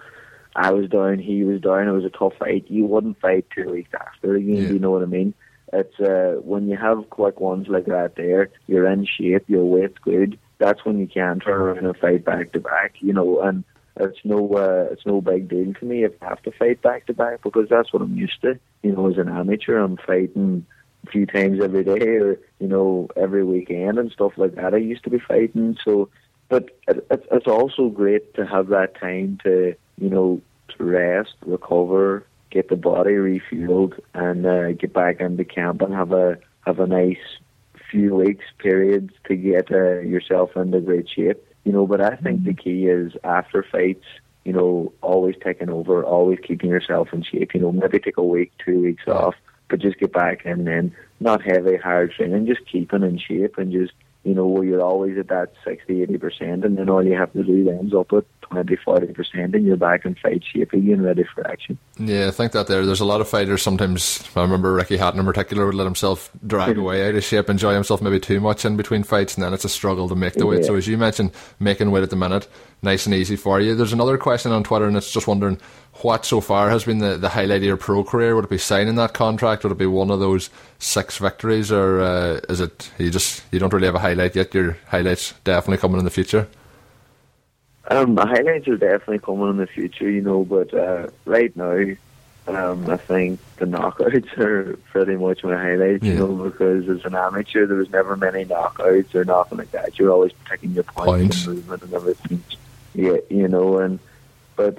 [0.56, 1.86] I was down, he was down.
[1.86, 2.64] It was a tough fight.
[2.68, 4.56] You wouldn't fight two weeks after again.
[4.56, 4.68] Yeah.
[4.70, 5.34] You know what I mean?
[5.72, 8.14] It's uh, when you have quick ones like that.
[8.16, 9.44] There, you're in shape.
[9.48, 10.38] Your weight's good.
[10.58, 12.94] That's when you can turn around and fight back to back.
[13.00, 13.64] You know, and
[13.96, 17.06] it's no uh, it's no big deal to me if I have to fight back
[17.06, 18.58] to back because that's what I'm used to.
[18.82, 20.64] You know, as an amateur, I'm fighting
[21.06, 24.72] a few times every day or you know every weekend and stuff like that.
[24.72, 26.08] I used to be fighting, so
[26.48, 30.40] but it, it, it's also great to have that time to you know
[30.76, 36.12] to rest, recover, get the body refueled, and uh, get back into camp and have
[36.12, 37.16] a have a nice
[37.90, 41.42] few weeks periods to get uh, yourself into great shape.
[41.64, 44.04] You know, but I think the key is after fights,
[44.44, 47.54] you know, always taking over, always keeping yourself in shape.
[47.54, 49.34] You know, maybe take a week, two weeks off,
[49.68, 53.72] but just get back and then not heavy, hard training, just keeping in shape and
[53.72, 53.92] just,
[54.26, 57.44] you know, where you're always at that 60, 80%, and then all you have to
[57.44, 61.24] do then is up at 20, 40%, and you're back in fight shape again, ready
[61.32, 61.78] for action.
[61.96, 62.84] Yeah, I think that there.
[62.84, 63.62] There's a lot of fighters.
[63.62, 66.80] Sometimes I remember Ricky Hatton in particular would let himself drag mm-hmm.
[66.80, 69.64] away out of shape, enjoy himself maybe too much in between fights, and then it's
[69.64, 70.62] a struggle to make the weight.
[70.62, 70.66] Yeah.
[70.66, 72.48] So as you mentioned, making weight at the minute,
[72.86, 73.74] nice and easy for you.
[73.74, 75.58] There's another question on Twitter, and it's just wondering
[76.02, 78.34] what so far has been the, the highlight of your pro career.
[78.34, 79.62] Would it be signing that contract?
[79.62, 83.58] Would it be one of those six victories, or uh, is it you just you
[83.58, 84.54] don't really have a highlight yet?
[84.54, 86.48] Your highlights definitely coming in the future.
[87.88, 91.94] Um, the highlights are definitely coming in the future, you know, but uh, right now,
[92.48, 97.14] um, I think the knockouts are pretty much my highlights, you know, because as an
[97.14, 99.98] amateur, there was never many knockouts or nothing like that.
[99.98, 101.46] You're always protecting your points, Points.
[101.46, 102.42] and movement and everything.
[102.96, 103.98] Yeah, you know, and
[104.56, 104.78] but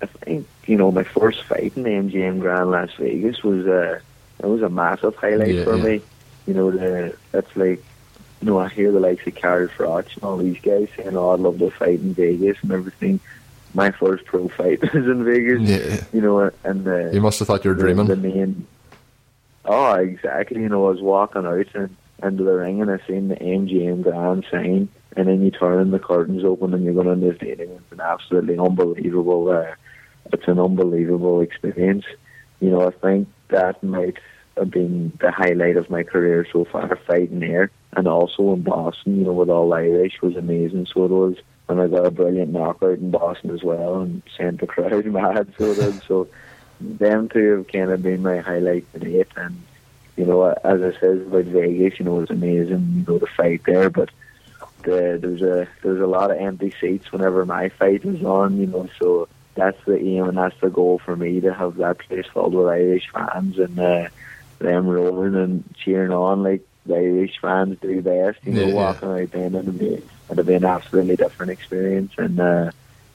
[0.00, 3.98] I think you know my first fight in the MGM Grand Las Vegas was uh,
[4.38, 5.82] it was a massive highlight Yeah, for yeah.
[5.84, 6.02] me.
[6.46, 7.82] You know, the that's like
[8.40, 11.30] you know, I hear the likes of Carl Froch and all these guys saying, "Oh,
[11.30, 13.18] I'd love to fight in Vegas and everything."
[13.74, 16.04] My first pro fight was in Vegas, Yeah.
[16.12, 18.06] you know, and the You must have thought you were dreaming.
[18.06, 18.66] the main.
[19.64, 20.60] Oh, exactly.
[20.62, 24.02] You know, I was walking out and into the ring and I seen the MGM
[24.02, 27.70] Grand sign, and then you turn the curtains open and you're going into the stadium.
[27.72, 29.48] It's an absolutely unbelievable.
[29.48, 29.74] Uh,
[30.32, 32.04] it's an unbelievable experience.
[32.60, 34.18] You know, I think that might
[34.56, 37.70] have been the highlight of my career so far, fighting here.
[37.92, 40.86] And also in Boston, you know, with all Irish was amazing.
[40.86, 41.36] So it was.
[41.68, 45.52] And I got a brilliant knockout in Boston as well and sent the crowd mad.
[45.58, 46.02] So it.
[46.06, 46.28] So
[46.80, 49.28] them two have kind of been my highlight to date.
[49.36, 49.60] And,
[50.16, 53.26] you know, as I said about Vegas, you know, it was amazing, you know, the
[53.26, 53.90] fight there.
[53.90, 54.10] But
[54.82, 58.66] the, there's a there's a lot of empty seats whenever my fight was on, you
[58.66, 62.26] know, so that's the aim and that's the goal for me to have that place
[62.32, 64.08] filled with Irish fans and uh,
[64.58, 68.38] them rolling and cheering on like the Irish fans do best.
[68.44, 72.38] You know, Yeah, walking out then it'll be it'll be an absolutely different experience and
[72.38, 72.70] uh,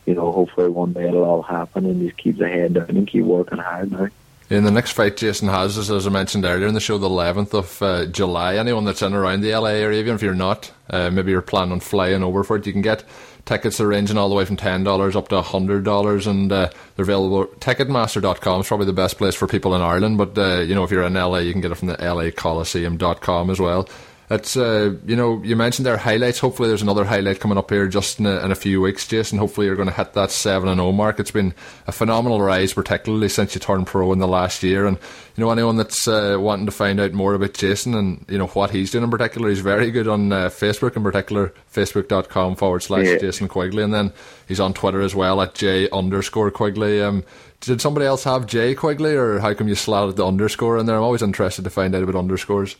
[0.05, 3.07] you know, hopefully one day it'll all happen and just keep the head down and
[3.07, 4.09] keep working hard now.
[4.51, 7.07] In the next fight, Jason has, is, as I mentioned earlier in the show, the
[7.07, 8.57] 11th of uh, July.
[8.57, 11.71] Anyone that's in around the LA area, even if you're not, uh, maybe you're planning
[11.71, 13.05] on flying over for it, you can get
[13.45, 17.47] tickets are ranging all the way from $10 up to $100 and uh, they're available
[17.59, 20.91] ticketmaster.com is probably the best place for people in Ireland but uh, you know if
[20.91, 23.89] you're in LA you can get it from the lacoliseum.com as well
[24.31, 26.39] it's uh, you know you mentioned their highlights.
[26.39, 29.37] Hopefully, there's another highlight coming up here just in a, in a few weeks, Jason.
[29.37, 31.19] Hopefully, you're going to hit that seven and zero mark.
[31.19, 31.53] It's been
[31.85, 34.85] a phenomenal rise, particularly since you turned pro in the last year.
[34.87, 34.97] And
[35.35, 38.47] you know anyone that's uh, wanting to find out more about Jason and you know
[38.47, 42.83] what he's doing in particular, he's very good on uh, Facebook in particular, facebook.com forward
[42.83, 43.17] slash Yeah.
[43.17, 44.13] Jason Quigley, and then
[44.47, 47.01] he's on Twitter as well at J underscore Quigley.
[47.01, 47.23] Um,
[47.59, 50.95] did somebody else have J Quigley, or how come you slatted the underscore in there?
[50.95, 52.75] I'm always interested to find out about underscores.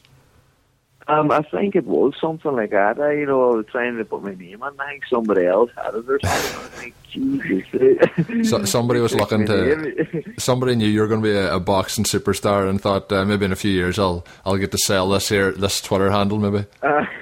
[1.07, 2.99] Um, I think it was something like that.
[2.99, 4.79] I, you know, I was trying to put my name on.
[4.79, 6.59] I think somebody else had it or something.
[6.59, 8.47] I was like, Jesus.
[8.49, 10.33] So, somebody was looking to.
[10.37, 13.45] Somebody knew you were going to be a, a boxing superstar and thought uh, maybe
[13.45, 16.65] in a few years I'll I'll get to sell this here this Twitter handle maybe.
[16.81, 17.05] Uh,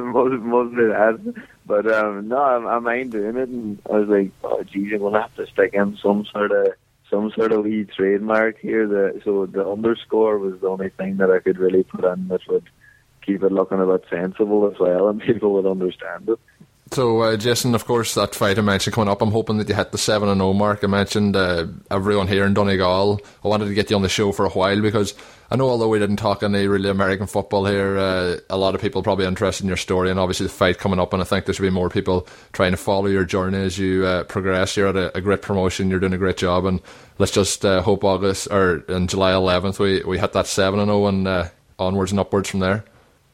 [0.00, 1.44] must, must be that.
[1.66, 5.00] But um, no, I, I mind doing it, and I was like, oh, geez, I'm
[5.00, 6.68] gonna have to stick in some sort of
[7.10, 8.86] some sort of wee trademark here.
[8.86, 12.40] The, so the underscore was the only thing that I could really put in that
[12.48, 12.68] would
[13.24, 16.38] keep it looking a bit sensible as well, and people would understand it.
[16.92, 19.22] So uh, Jason, of course, that fight I mentioned coming up.
[19.22, 20.82] I'm hoping that you hit the seven and zero mark.
[20.82, 23.20] I mentioned uh, everyone here in Donegal.
[23.44, 25.14] I wanted to get you on the show for a while because
[25.52, 28.80] I know although we didn't talk any really American football here, uh, a lot of
[28.80, 31.12] people probably interested in your story and obviously the fight coming up.
[31.12, 34.04] And I think there should be more people trying to follow your journey as you
[34.04, 34.76] uh, progress.
[34.76, 35.90] You're at a, a great promotion.
[35.90, 36.80] You're doing a great job, and
[37.18, 40.88] let's just uh, hope August or in July 11th we we hit that seven and
[40.88, 42.84] zero and uh, onwards and upwards from there.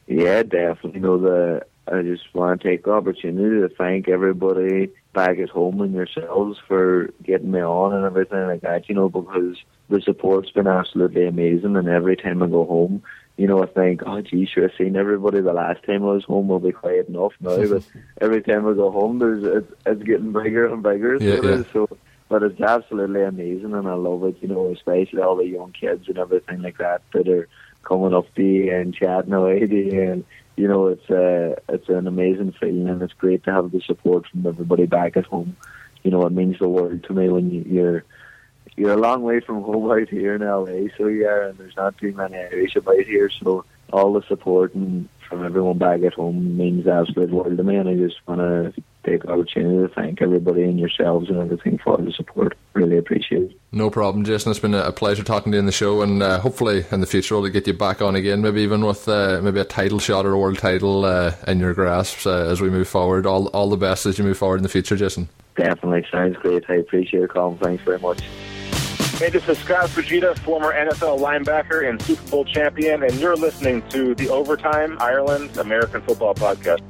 [0.07, 0.93] Yeah, definitely.
[0.95, 5.49] You know, the I just want to take the opportunity to thank everybody back at
[5.49, 8.89] home and yourselves for getting me on and everything like that.
[8.89, 9.57] You know, because
[9.89, 13.03] the support's been absolutely amazing, and every time I go home,
[13.37, 16.23] you know, I think, oh, gee, sure, I seen everybody the last time I was
[16.23, 16.47] home.
[16.47, 17.83] Will be quiet enough now, but
[18.19, 21.17] every time I go home, there's it's, it's getting bigger and bigger.
[21.17, 21.63] Yeah, yeah.
[21.71, 21.87] So,
[22.29, 24.37] but it's absolutely amazing, and I love it.
[24.41, 27.47] You know, especially all the young kids and everything like that that are
[27.87, 31.87] coming up to you and chatting away to you, and you know, it's a, it's
[31.87, 35.55] an amazing feeling, and it's great to have the support from everybody back at home.
[36.03, 38.03] You know, it means the world to me when you, you're
[38.75, 41.97] you're a long way from home out here in LA, so are, and there's not
[41.97, 46.57] too many Irish about here, so all the support and from everyone back at home
[46.57, 49.93] means the absolute world to me, and I just want to take the opportunity to
[49.93, 52.57] thank everybody and yourselves and everything for the support.
[52.73, 53.59] Really appreciate it.
[53.71, 54.51] No problem, Jason.
[54.51, 57.01] It's been a a pleasure talking to you in the show, and uh, hopefully in
[57.01, 59.99] the future we'll get you back on again, maybe even with uh, maybe a title
[59.99, 63.25] shot or a world title uh, in your grasp uh, as we move forward.
[63.25, 65.27] All all the best as you move forward in the future, Jason.
[65.55, 66.63] Definitely sounds great.
[66.69, 67.57] I appreciate your call.
[67.57, 68.21] Thanks very much.
[69.17, 73.81] Hey, this is Scott Fujita, former NFL linebacker and Super Bowl champion, and you're listening
[73.89, 76.83] to the Overtime Ireland American Football Podcast.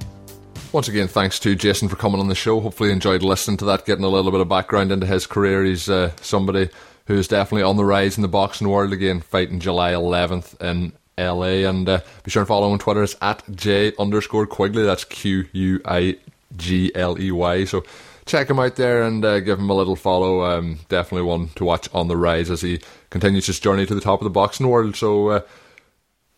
[0.74, 2.60] Once again, thanks to Jason for coming on the show.
[2.60, 5.64] Hopefully, enjoyed listening to that, getting a little bit of background into his career.
[5.64, 6.68] He's uh, somebody
[7.06, 10.92] who is definitely on the rise in the boxing world again, fighting July 11th in
[11.18, 11.66] LA.
[11.66, 13.04] And uh, be sure to follow him on Twitter.
[13.04, 14.84] It's at J underscore Quigley.
[14.84, 16.18] That's Q U I
[16.58, 17.64] G L E Y.
[17.64, 17.86] So
[18.28, 20.44] check him out there and uh, give him a little follow.
[20.44, 24.02] Um, definitely one to watch on the rise as he continues his journey to the
[24.02, 24.96] top of the boxing world.
[24.96, 25.30] So.
[25.30, 25.42] Uh,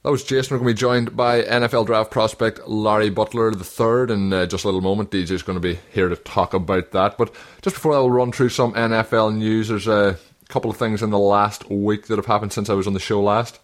[0.03, 0.55] that was Jason.
[0.55, 4.63] We're going to be joined by NFL draft prospect Larry Butler III in uh, just
[4.63, 5.11] a little moment.
[5.11, 7.17] DJ's going to be here to talk about that.
[7.17, 9.67] But just before that, we'll run through some NFL news.
[9.67, 12.87] There's a couple of things in the last week that have happened since I was
[12.87, 13.59] on the show last.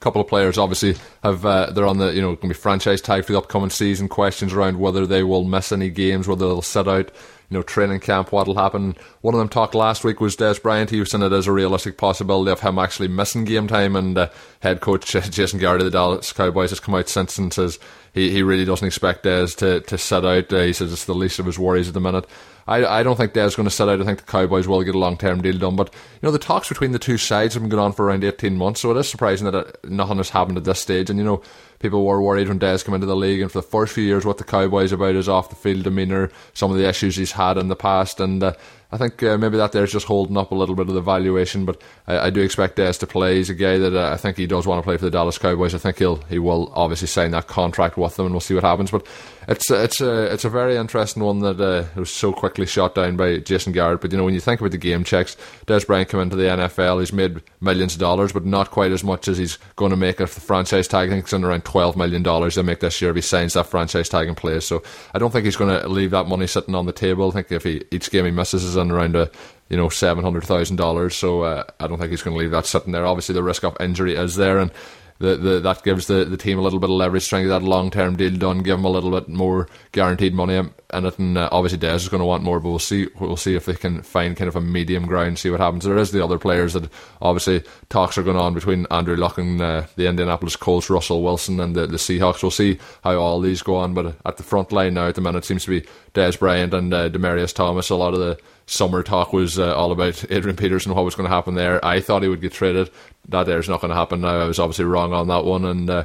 [0.00, 3.00] Couple of players obviously have uh, they're on the you know going to be franchise
[3.00, 4.08] tag for the upcoming season.
[4.08, 7.10] Questions around whether they will miss any games, whether they'll sit out.
[7.48, 8.96] You know, training camp, what'll happen.
[9.20, 10.90] One of them talked last week was Dez Bryant.
[10.90, 13.94] He was saying it as a realistic possibility of him actually missing game time.
[13.94, 14.30] And uh,
[14.60, 17.78] head coach uh, Jason Garrett of the Dallas Cowboys has come out since and says
[18.12, 20.52] he, he really doesn't expect Des to, to sit out.
[20.52, 22.26] Uh, he says it's the least of his worries at the minute.
[22.68, 24.00] I, I don't think Dez is going to sit out.
[24.00, 25.76] I think the Cowboys will get a long term deal done.
[25.76, 28.24] But you know the talks between the two sides have been going on for around
[28.24, 31.10] eighteen months, so it is surprising that it, uh, nothing has happened at this stage.
[31.10, 31.42] And you know
[31.86, 34.24] people were worried when Dez came into the league, and for the first few years,
[34.24, 37.56] what the Cowboys about his off the field demeanour, some of the issues he's had
[37.56, 38.54] in the past, and uh,
[38.96, 41.66] I think uh, maybe that there's just holding up a little bit of the valuation.
[41.66, 43.36] But I, I do expect Dez to play.
[43.36, 45.36] He's a guy that uh, I think he does want to play for the Dallas
[45.36, 45.74] Cowboys.
[45.74, 48.64] I think he'll he will obviously sign that contract with them, and we'll see what
[48.64, 48.90] happens.
[48.90, 49.06] But
[49.48, 53.16] it's it's a it's a very interesting one that uh, was so quickly shot down
[53.16, 54.00] by Jason Garrett.
[54.00, 56.44] But you know when you think about the game checks, Dez Bryant came into the
[56.44, 57.00] NFL.
[57.00, 60.20] He's made millions of dollars, but not quite as much as he's going to make
[60.20, 61.08] if the franchise tag.
[61.08, 63.52] I think it's in around twelve million dollars they make this year if he signs
[63.52, 64.64] that franchise tag and plays.
[64.64, 64.82] So
[65.14, 67.28] I don't think he's going to leave that money sitting on the table.
[67.28, 69.30] I think if he each game he misses is around a
[69.68, 71.16] you know seven hundred thousand dollars.
[71.16, 73.06] So uh, I don't think he's going to leave that sitting there.
[73.06, 74.70] Obviously the risk of injury is there and
[75.18, 77.60] the, the, that gives the, the team a little bit of leverage, trying to get
[77.60, 81.48] that long term deal done, give them a little bit more guaranteed money And uh,
[81.50, 83.08] obviously, Dez is going to want more, but we'll see.
[83.18, 85.84] We'll see if they can find kind of a medium ground, see what happens.
[85.84, 86.88] There is the other players that
[87.20, 91.58] obviously talks are going on between Andrew Luck and uh, the Indianapolis Colts, Russell Wilson,
[91.58, 92.42] and the, the Seahawks.
[92.42, 93.94] We'll see how all these go on.
[93.94, 96.94] But at the front line now, at the minute, seems to be Dez Bryant and
[96.94, 97.90] uh, Demaryius Thomas.
[97.90, 101.28] A lot of the summer talk was uh, all about Adrian Peterson, what was going
[101.28, 101.84] to happen there.
[101.84, 102.90] I thought he would get traded.
[103.28, 104.38] That there's not going to happen now.
[104.40, 106.04] I was obviously wrong on that one, and uh,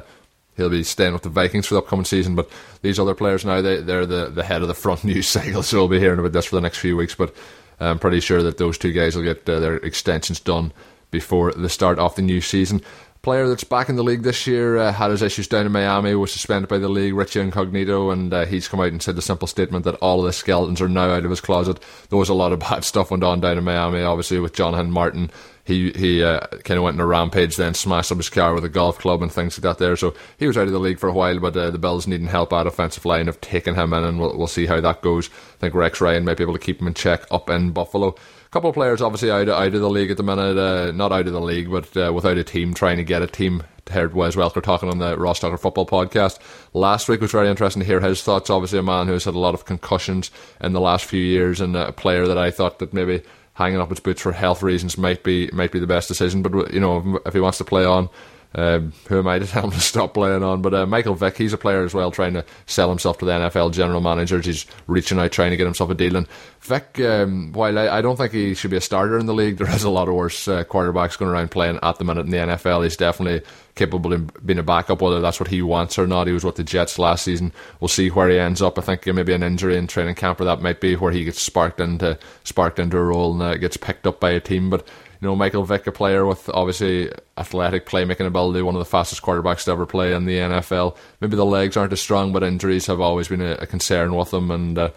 [0.56, 2.34] he'll be staying with the Vikings for the upcoming season.
[2.34, 2.50] But
[2.82, 5.78] these other players now, they, they're the, the head of the front news cycle, so
[5.78, 7.14] we'll be hearing about this for the next few weeks.
[7.14, 7.34] But
[7.80, 10.72] I'm pretty sure that those two guys will get uh, their extensions done
[11.10, 12.80] before the start of the new season
[13.22, 16.14] player that's back in the league this year uh, had his issues down in Miami,
[16.14, 19.22] was suspended by the league, Richie Incognito, and uh, he's come out and said the
[19.22, 21.78] simple statement that all of the skeletons are now out of his closet.
[22.10, 24.90] There was a lot of bad stuff went on down in Miami, obviously with Jonathan
[24.90, 25.30] Martin.
[25.64, 28.64] He he uh, kind of went in a rampage, then smashed up his car with
[28.64, 29.78] a golf club and things like that.
[29.78, 31.38] There, so he was out of the league for a while.
[31.38, 34.36] But uh, the Bills needing help out offensive line have taken him in, and we'll
[34.36, 35.28] we'll see how that goes.
[35.28, 38.08] I think Rex Ryan might be able to keep him in check up in Buffalo
[38.08, 40.58] A couple of players obviously out, out of the league at the minute.
[40.58, 43.28] Uh, not out of the league, but uh, without a team, trying to get a
[43.28, 43.62] team.
[43.90, 46.38] Heard Wes Welker talking on the Ross Tucker Football podcast
[46.72, 48.48] last week was very interesting to hear his thoughts.
[48.48, 51.60] Obviously, a man who has had a lot of concussions in the last few years,
[51.60, 53.22] and a player that I thought that maybe
[53.54, 56.42] hanging up his boots for health reasons might be might be the best decision.
[56.42, 58.08] But you know, if he wants to play on,
[58.54, 60.62] um, who am I to tell him to stop playing on?
[60.62, 63.32] But uh, Michael Vick, he's a player as well, trying to sell himself to the
[63.32, 64.46] NFL general managers.
[64.46, 66.16] He's reaching out, trying to get himself a deal.
[66.16, 66.26] And
[66.60, 69.56] Vick, um, while I, I, don't think he should be a starter in the league,
[69.58, 72.30] there is a lot of worse uh, quarterbacks going around playing at the minute in
[72.30, 72.84] the NFL.
[72.84, 73.42] He's definitely
[73.74, 76.26] capable of being a backup, whether that's what he wants or not.
[76.26, 77.52] He was with the Jets last season.
[77.80, 78.78] We'll see where he ends up.
[78.78, 81.40] I think maybe an injury in training camp or that might be where he gets
[81.40, 84.68] sparked into sparked into a role and uh, gets picked up by a team.
[84.68, 84.86] But
[85.22, 89.22] you know, Michael Vick, a player with obviously athletic playmaking ability, one of the fastest
[89.22, 90.96] quarterbacks to ever play in the NFL.
[91.20, 94.34] Maybe the legs aren't as strong, but injuries have always been a, a concern with
[94.34, 94.50] him.
[94.50, 94.90] And, uh,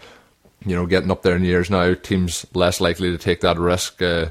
[0.64, 4.02] you know, getting up there in years now, teams less likely to take that risk.
[4.02, 4.30] Uh,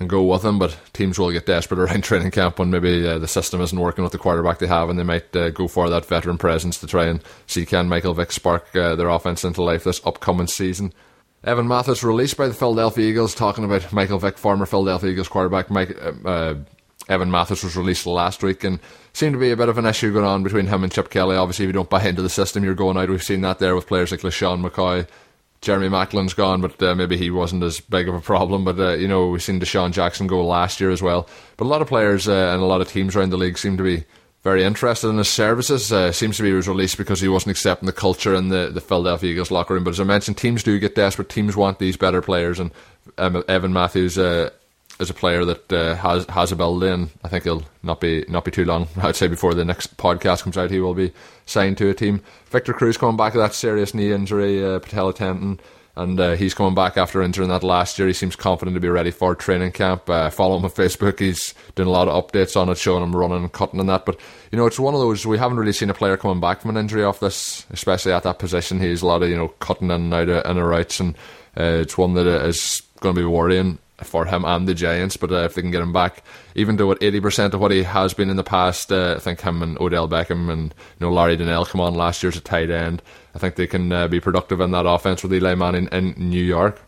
[0.00, 3.18] and go with him, but teams will get desperate around training camp when maybe uh,
[3.18, 5.90] the system isn't working with the quarterback they have, and they might uh, go for
[5.90, 9.62] that veteran presence to try and see can Michael Vick spark uh, their offense into
[9.62, 10.92] life this upcoming season.
[11.44, 15.70] Evan Mathis released by the Philadelphia Eagles, talking about Michael Vick, former Philadelphia Eagles quarterback.
[15.70, 16.54] Mike, uh, uh,
[17.08, 18.78] Evan Mathis was released last week and
[19.12, 21.36] seemed to be a bit of an issue going on between him and Chip Kelly.
[21.36, 23.08] Obviously, if you don't buy into the system, you're going out.
[23.08, 25.06] We've seen that there with players like LeSean McCoy.
[25.62, 28.64] Jeremy Maclin's gone, but uh, maybe he wasn't as big of a problem.
[28.64, 31.28] But, uh, you know, we've seen DeSean Jackson go last year as well.
[31.58, 33.76] But a lot of players uh, and a lot of teams around the league seem
[33.76, 34.04] to be
[34.42, 35.92] very interested in his services.
[35.92, 38.70] Uh, seems to be he was released because he wasn't accepting the culture in the,
[38.72, 39.84] the Philadelphia Eagles locker room.
[39.84, 41.28] But as I mentioned, teams do get desperate.
[41.28, 42.70] Teams want these better players, and
[43.18, 44.48] um, Evan Mathis uh,
[45.00, 48.44] is a player that uh, has has ability, and I think he'll not be not
[48.44, 48.88] be too long.
[48.96, 51.12] I'd say before the next podcast comes out, he will be
[51.46, 52.22] signed to a team.
[52.46, 55.60] Victor Cruz coming back with that serious knee injury, uh, patella tendon
[55.96, 58.08] and uh, he's coming back after injuring that last year.
[58.08, 60.08] He seems confident to be ready for training camp.
[60.08, 61.18] Uh, follow him on Facebook.
[61.18, 64.06] He's doing a lot of updates on it, showing him running and cutting and that.
[64.06, 64.18] But
[64.50, 66.70] you know, it's one of those we haven't really seen a player coming back from
[66.70, 68.80] an injury off this, especially at that position.
[68.80, 71.16] He's a lot of you know cutting in and out of in and routes, and
[71.56, 75.16] uh, it's one that is going to be worrying for him and the Giants.
[75.16, 76.22] But uh, if they can get him back,
[76.54, 79.20] even though at eighty percent of what he has been in the past, uh, I
[79.20, 82.36] think him and Odell Beckham and you know Larry Donnell come on last year as
[82.36, 83.02] a tight end.
[83.34, 86.42] I think they can uh, be productive in that offense with Eli Manning in, New
[86.42, 86.80] York.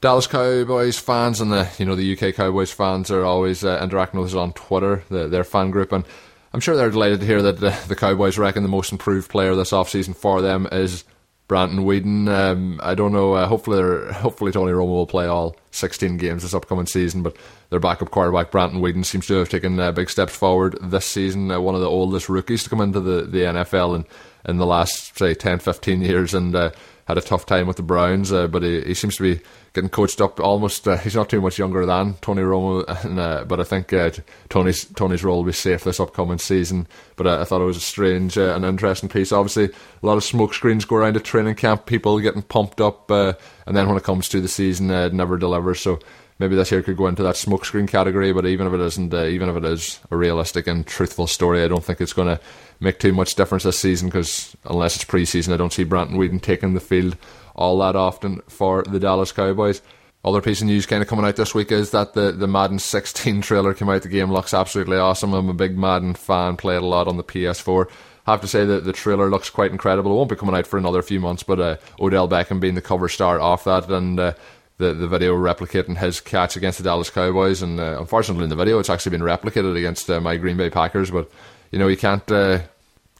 [0.00, 4.20] Dallas Cowboys fans and the you know the UK Cowboys fans are always uh, interacting
[4.20, 6.04] with us on Twitter, the, their fan group, and
[6.52, 9.54] I'm sure they're delighted to hear that the, the Cowboys reckon the most improved player
[9.54, 11.04] this offseason for them is
[11.48, 12.28] Brandon Weeden.
[12.28, 13.32] Um, I don't know.
[13.32, 17.22] Uh, hopefully, hopefully Tony Romo will play all 16 games this upcoming season.
[17.22, 17.36] But
[17.70, 21.50] their backup quarterback, Brandon Weeden, seems to have taken uh, big steps forward this season.
[21.50, 24.04] Uh, one of the oldest rookies to come into the, the NFL in,
[24.46, 26.34] in the last, say, 10, 15 years.
[26.34, 26.70] And uh,
[27.08, 29.40] had a tough time with the Browns, uh, but he, he seems to be
[29.72, 30.86] getting coached up almost.
[30.86, 34.10] Uh, he's not too much younger than Tony Romo, and, uh, but I think uh,
[34.50, 36.86] Tony's Tony's role will be safe this upcoming season.
[37.16, 39.32] But uh, I thought it was a strange uh, and interesting piece.
[39.32, 43.10] Obviously, a lot of smoke screens go around at training camp, people getting pumped up,
[43.10, 43.36] and
[43.66, 45.80] then when it comes to the season, it never delivers.
[45.80, 45.98] So
[46.38, 48.32] maybe this year could go into that smokescreen category.
[48.32, 51.64] But even if it isn't, uh, even if it is a realistic and truthful story,
[51.64, 52.40] I don't think it's going to
[52.80, 56.40] make too much difference this season because unless it's preseason, I don't see Brandon Weeden
[56.40, 57.16] taking the field
[57.54, 59.82] all that often for the Dallas Cowboys.
[60.24, 62.78] Other piece of news kind of coming out this week is that the, the Madden
[62.78, 64.02] 16 trailer came out.
[64.02, 65.32] The game looks absolutely awesome.
[65.32, 67.88] I'm a big Madden fan, played a lot on the PS4.
[68.26, 70.12] I have to say that the trailer looks quite incredible.
[70.12, 72.82] It won't be coming out for another few months, but uh, Odell Beckham being the
[72.82, 74.34] cover star off that, and uh,
[74.76, 78.56] the the video replicating his catch against the Dallas Cowboys, and uh, unfortunately in the
[78.56, 81.10] video it's actually been replicated against uh, my Green Bay Packers.
[81.10, 81.30] But
[81.70, 82.60] you know you can't uh,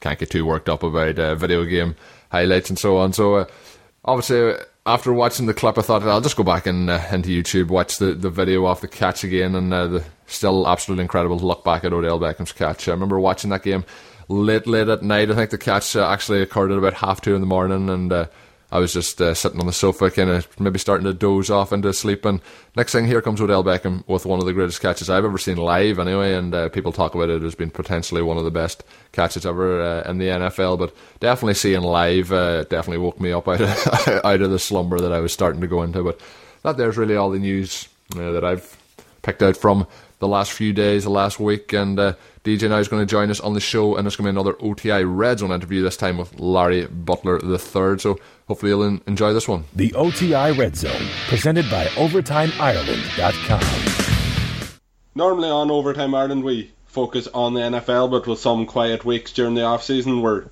[0.01, 1.97] can't get too worked up about uh, video game
[2.31, 3.13] highlights and so on.
[3.13, 3.45] So uh,
[4.05, 4.55] obviously,
[4.87, 7.99] after watching the clip, I thought I'll just go back and uh, into YouTube, watch
[7.99, 11.65] the, the video of the catch again, and uh, the still absolutely incredible to look
[11.65, 12.89] back at Odell Beckham's catch.
[12.89, 13.85] I remember watching that game
[14.29, 15.31] late, late at night.
[15.31, 18.13] I think the catch uh, actually occurred at about half two in the morning, and
[18.13, 18.27] uh,
[18.71, 21.73] I was just uh, sitting on the sofa, kind of maybe starting to doze off
[21.73, 22.27] into sleep.
[22.27, 22.41] And
[22.77, 25.57] next thing, here comes Odell Beckham with one of the greatest catches I've ever seen
[25.57, 26.35] live, anyway.
[26.35, 29.81] And uh, people talk about it as being potentially one of the best catches ever
[29.81, 30.79] uh, in the NFL.
[30.79, 35.01] But definitely seeing live uh, definitely woke me up out of, out of the slumber
[35.01, 36.05] that I was starting to go into.
[36.05, 36.21] But
[36.63, 38.77] that there's really all the news uh, that I've
[39.23, 39.87] picked out from
[40.19, 42.15] the last few days, the last week, and uh,
[42.49, 44.41] DJ now is going to join us on the show, and it's going to be
[44.41, 47.99] another OTI Red Zone interview this time with Larry Butler III.
[47.99, 49.65] So hopefully you'll enjoy this one.
[49.77, 54.79] The OTI Red Zone, presented by OvertimeIreland.com.
[55.15, 59.55] Normally on Overtime Ireland, we focus on the NFL, but with some quiet weeks during
[59.55, 60.47] the off season, we're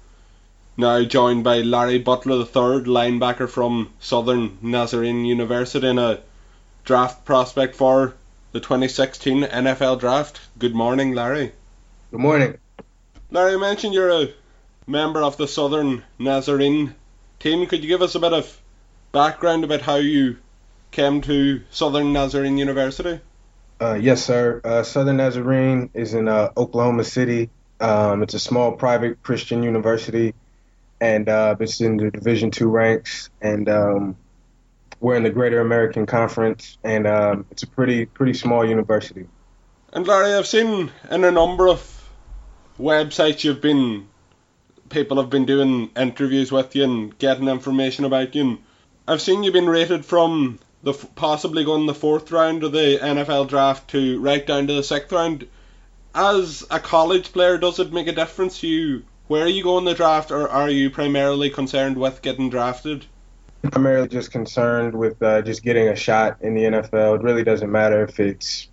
[0.77, 6.21] now joined by Larry Butler III, linebacker from Southern Nazarene University, and a
[6.85, 8.13] draft prospect for
[8.53, 10.43] the 2016 NFL Draft.
[10.59, 11.53] Good morning, Larry.
[12.17, 12.57] Good morning.
[13.31, 14.33] Larry, you mentioned you're a
[14.87, 16.95] member of the Southern Nazarene
[17.41, 17.67] team.
[17.67, 18.59] Could you give us a bit of
[19.13, 20.39] background about how you
[20.93, 23.21] came to Southern Nazarene University?
[23.79, 24.63] Uh, yes, sir.
[24.65, 27.51] Uh, Southern Nazarene is in uh, Oklahoma City.
[27.81, 30.33] Um, it's a small private Christian university,
[30.99, 33.29] and uh, it's in the Division two ranks.
[33.43, 34.17] And um,
[35.01, 39.29] we're in the Greater American Conference, and um, it's a pretty pretty small university.
[39.93, 41.93] And Larry, I've seen in a number of
[42.79, 44.09] websites you've been
[44.89, 48.43] people have been doing interviews with you and getting information about you.
[48.43, 48.59] And
[49.09, 53.49] I've seen you've been rated from the possibly going the fourth round of the NFL
[53.49, 55.49] draft to right down to the sixth round.
[56.15, 59.85] As a college player, does it make a difference to you where you go in
[59.85, 63.05] the draft, or are you primarily concerned with getting drafted?
[63.71, 67.17] primarily just concerned with uh, just getting a shot in the NFL.
[67.17, 68.69] It really doesn't matter if it's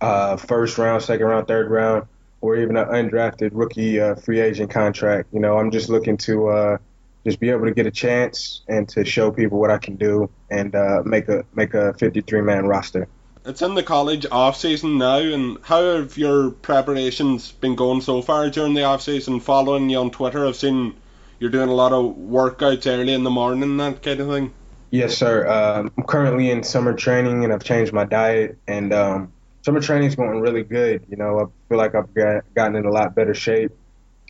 [0.00, 2.06] uh, first round, second round, third round,
[2.40, 5.28] or even an undrafted rookie uh, free agent contract.
[5.32, 6.78] You know, I'm just looking to uh,
[7.24, 10.30] just be able to get a chance and to show people what I can do
[10.50, 13.08] and uh, make a make a 53 man roster.
[13.44, 18.20] It's in the college off season now, and how have your preparations been going so
[18.20, 19.40] far during the off season?
[19.40, 20.94] Following you on Twitter, I've seen
[21.38, 24.54] you're doing a lot of workouts early in the morning, that kind of thing.
[24.90, 25.46] Yes, sir.
[25.48, 28.58] Um, I'm currently in summer training, and I've changed my diet.
[28.66, 29.32] And um,
[29.62, 31.04] summer training's going really good.
[31.08, 33.72] You know, I feel like I've got, gotten in a lot better shape.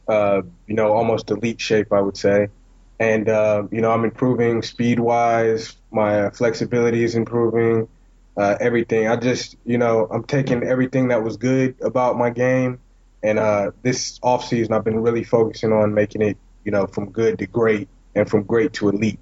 [0.07, 2.49] Uh, you know, almost elite shape, I would say.
[2.99, 5.77] And uh, you know, I'm improving speed wise.
[5.91, 7.89] My flexibility is improving.
[8.37, 9.09] Uh, everything.
[9.09, 12.79] I just, you know, I'm taking everything that was good about my game,
[13.21, 17.11] and uh, this off season, I've been really focusing on making it you know, from
[17.11, 19.19] good to great and from great to elite.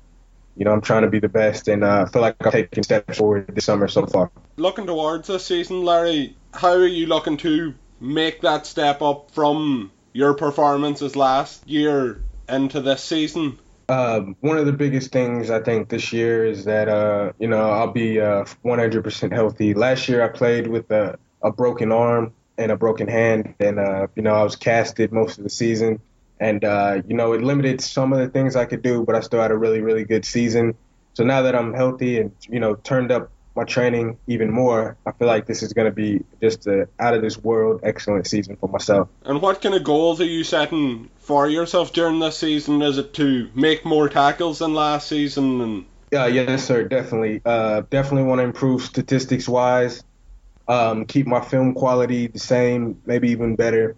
[0.57, 2.83] You know, I'm trying to be the best, and uh, I feel like I'm taking
[2.83, 4.31] steps forward this summer so far.
[4.57, 9.91] Looking towards this season, Larry, how are you looking to make that step up from
[10.13, 13.59] your performances last year into this season?
[13.89, 17.71] Um, one of the biggest things I think this year is that uh, you know
[17.71, 19.75] I'll be uh, 100% healthy.
[19.75, 24.09] Last year I played with a, a broken arm and a broken hand, and uh,
[24.17, 26.01] you know I was casted most of the season
[26.39, 29.21] and uh, you know it limited some of the things I could do, but I
[29.21, 30.75] still had a really really good season.
[31.15, 35.13] So now that I'm healthy and you know turned up my training even more, I
[35.13, 38.57] feel like this is going to be just a out of this world excellent season
[38.57, 39.09] for myself.
[39.25, 42.83] And what kind of goals are you setting for yourself during this season?
[42.83, 46.85] Is it to make more tackles than last season and Yeah, yes, sir.
[46.85, 47.41] Definitely.
[47.45, 50.05] Uh, definitely want to improve statistics wise.
[50.69, 53.97] Um, keep my film quality the same, maybe even better,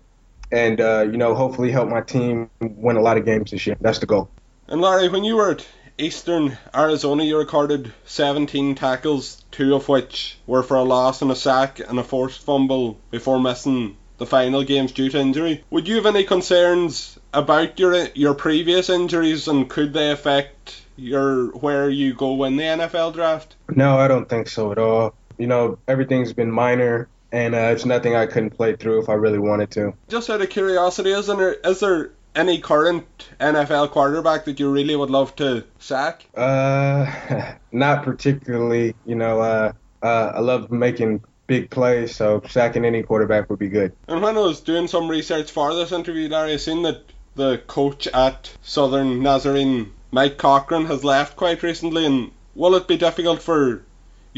[0.50, 3.76] and uh, you know, hopefully help my team win a lot of games this year.
[3.80, 4.30] That's the goal.
[4.66, 5.66] And Larry, when you were at
[5.98, 11.36] Eastern Arizona, you recorded 17 tackles, two of which were for a loss and a
[11.36, 15.64] sack and a forced fumble before missing the final games due to injury.
[15.70, 21.46] Would you have any concerns about your your previous injuries and could they affect your
[21.52, 23.56] where you go in the NFL draft?
[23.68, 25.14] No, I don't think so at all.
[25.38, 29.14] You know, everything's been minor, and uh, it's nothing I couldn't play through if I
[29.14, 29.94] really wanted to.
[30.08, 33.06] Just out of curiosity, is there is there any current
[33.40, 36.26] NFL quarterback that you really would love to sack?
[36.36, 38.94] Uh, not particularly.
[39.04, 39.72] You know, uh,
[40.02, 43.92] uh, I love making big plays, so sacking any quarterback would be good.
[44.06, 47.02] And when I was doing some research for this interview, Larry, I seen that
[47.34, 52.06] the coach at Southern Nazarene, Mike Cochran, has left quite recently.
[52.06, 53.82] And will it be difficult for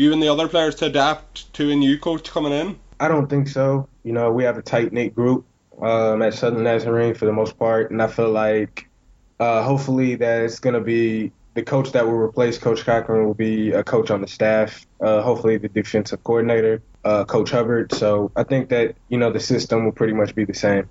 [0.01, 2.79] you and the other players to adapt to a new coach coming in?
[2.99, 3.87] I don't think so.
[4.03, 5.45] You know, we have a tight knit group
[5.83, 8.89] um, at Southern Nazarene for the most part, and I feel like
[9.39, 13.35] uh, hopefully that it's going to be the coach that will replace Coach Cochran will
[13.35, 14.87] be a coach on the staff.
[15.03, 17.93] Uh, hopefully, the defensive coordinator, uh, Coach Hubbard.
[17.93, 20.89] So I think that you know the system will pretty much be the same.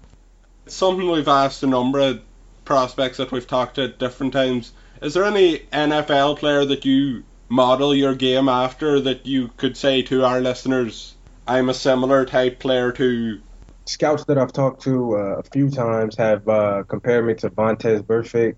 [0.67, 2.21] Something we've asked a number of
[2.63, 4.71] prospects that we've talked to at different times.
[5.01, 10.03] Is there any NFL player that you model your game after that you could say
[10.03, 11.15] to our listeners,
[11.47, 13.41] I'm a similar type player to.
[13.85, 18.03] Scouts that I've talked to uh, a few times have uh, compared me to Vontaze
[18.03, 18.55] Burfict,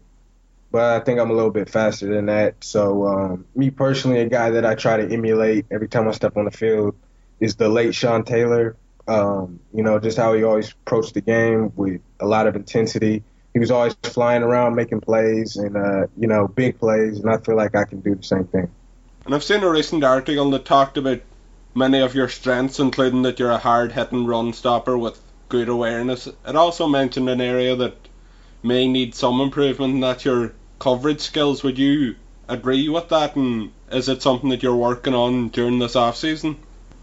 [0.71, 2.61] but I think I'm a little bit faster than that.
[2.65, 6.35] So, um, me personally, a guy that I try to emulate every time I step
[6.35, 6.95] on the field
[7.39, 8.75] is the late Sean Taylor.
[9.07, 13.23] Um, you know, just how he always approached the game with a lot of intensity.
[13.53, 17.37] He was always flying around making plays and, uh, you know, big plays, and I
[17.37, 18.69] feel like I can do the same thing.
[19.26, 21.22] And I've seen a recent article that talked about
[21.76, 26.28] many of your strengths, including that you're a hard hitting run stopper with good awareness.
[26.28, 27.95] It also mentioned an area that
[28.63, 31.63] may need some improvement, and that's your coverage skills.
[31.63, 32.15] Would you
[32.47, 33.36] agree with that?
[33.36, 36.57] And is it something that you're working on during this off season?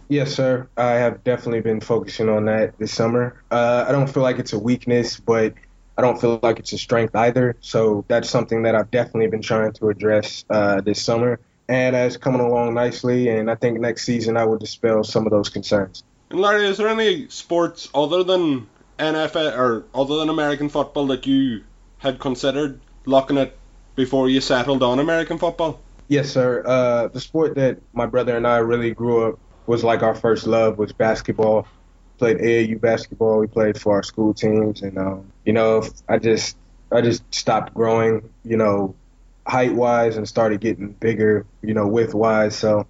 [0.08, 0.68] Yes, sir.
[0.76, 3.42] I have definitely been focusing on that this summer.
[3.50, 5.54] Uh, I don't feel like it's a weakness, but
[5.96, 7.56] I don't feel like it's a strength either.
[7.60, 12.16] So that's something that I've definitely been trying to address uh, this summer and it's
[12.16, 13.28] coming along nicely.
[13.28, 16.02] And I think next season I will dispel some of those concerns.
[16.30, 21.26] And Larry, is there any sports other than NFL or other than American football that
[21.26, 21.64] you
[21.98, 23.54] had considered looking at
[23.94, 25.80] before you settled on American football?
[26.08, 26.62] Yes, sir.
[26.64, 30.46] Uh, the sport that my brother and I really grew up was like our first
[30.46, 31.66] love was basketball.
[32.18, 33.38] Played AAU basketball.
[33.38, 36.56] We played for our school teams, and um, you know, I just
[36.90, 38.28] I just stopped growing.
[38.44, 38.94] You know,
[39.48, 42.56] height wise and started getting bigger, you know, width wise.
[42.56, 42.86] So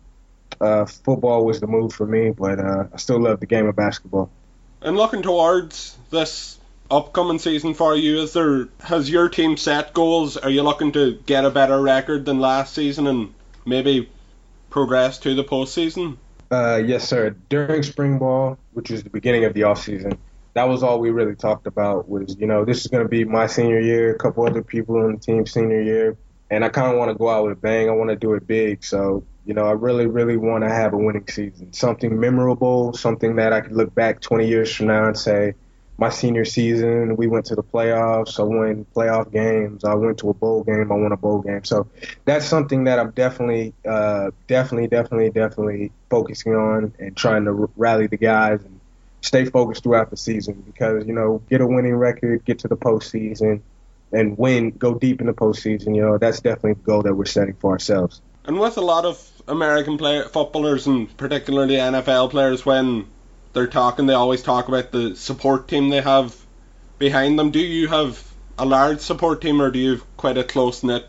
[0.61, 3.77] uh, football was the move for me, but uh, I still love the game of
[3.77, 4.31] basketball.
[4.83, 6.59] And looking towards this
[6.91, 10.37] upcoming season for you, is there has your team set goals?
[10.37, 13.35] Are you looking to get a better record than last season and
[13.65, 14.09] maybe
[14.71, 16.17] progress to the postseason?
[16.51, 17.37] Uh, yes, sir.
[17.49, 20.19] During spring ball, which was the beginning of the off season,
[20.55, 22.09] that was all we really talked about.
[22.09, 24.97] Was you know this is going to be my senior year, a couple other people
[24.97, 26.17] on the team senior year
[26.51, 27.89] and I kind of want to go out with a bang.
[27.89, 28.85] I want to do it big.
[28.85, 33.37] So, you know, I really, really want to have a winning season, something memorable, something
[33.37, 35.55] that I could look back 20 years from now and say,
[36.01, 38.39] my senior season, we went to the playoffs.
[38.39, 39.83] I won playoff games.
[39.83, 40.93] I went to a bowl game.
[40.93, 41.65] I won a bowl game.
[41.65, 41.89] So
[42.25, 48.07] that's something that I'm definitely, uh, definitely, definitely, definitely focusing on and trying to rally
[48.07, 48.79] the guys and
[49.23, 52.77] stay focused throughout the season because, you know, get a winning record, get to the
[52.77, 53.61] postseason
[54.13, 55.95] and win, go deep in the postseason.
[55.95, 58.21] You know, that's definitely the goal that we're setting for ourselves.
[58.45, 63.07] And with a lot of American player footballers and particularly NFL players, when
[63.53, 66.35] they're talking, they always talk about the support team they have
[66.99, 67.51] behind them.
[67.51, 68.23] Do you have
[68.59, 71.07] a large support team, or do you have quite a close knit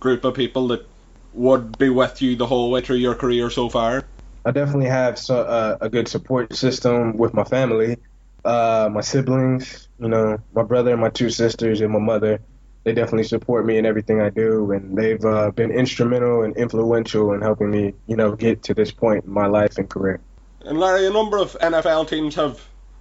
[0.00, 0.86] group of people that
[1.32, 4.04] would be with you the whole way through your career so far?
[4.44, 7.98] I definitely have so, uh, a good support system with my family,
[8.44, 12.40] uh, my siblings, you know, my brother and my two sisters and my mother,
[12.84, 17.32] they definitely support me in everything I do, and they've uh, been instrumental and influential
[17.34, 20.20] in helping me, you know, get to this point in my life and career.
[20.62, 22.60] And Larry, a number of NFL teams have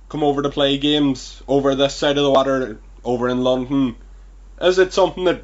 [0.10, 3.96] come over to play games over this side of the water, over in London.
[4.62, 5.44] Is it something that,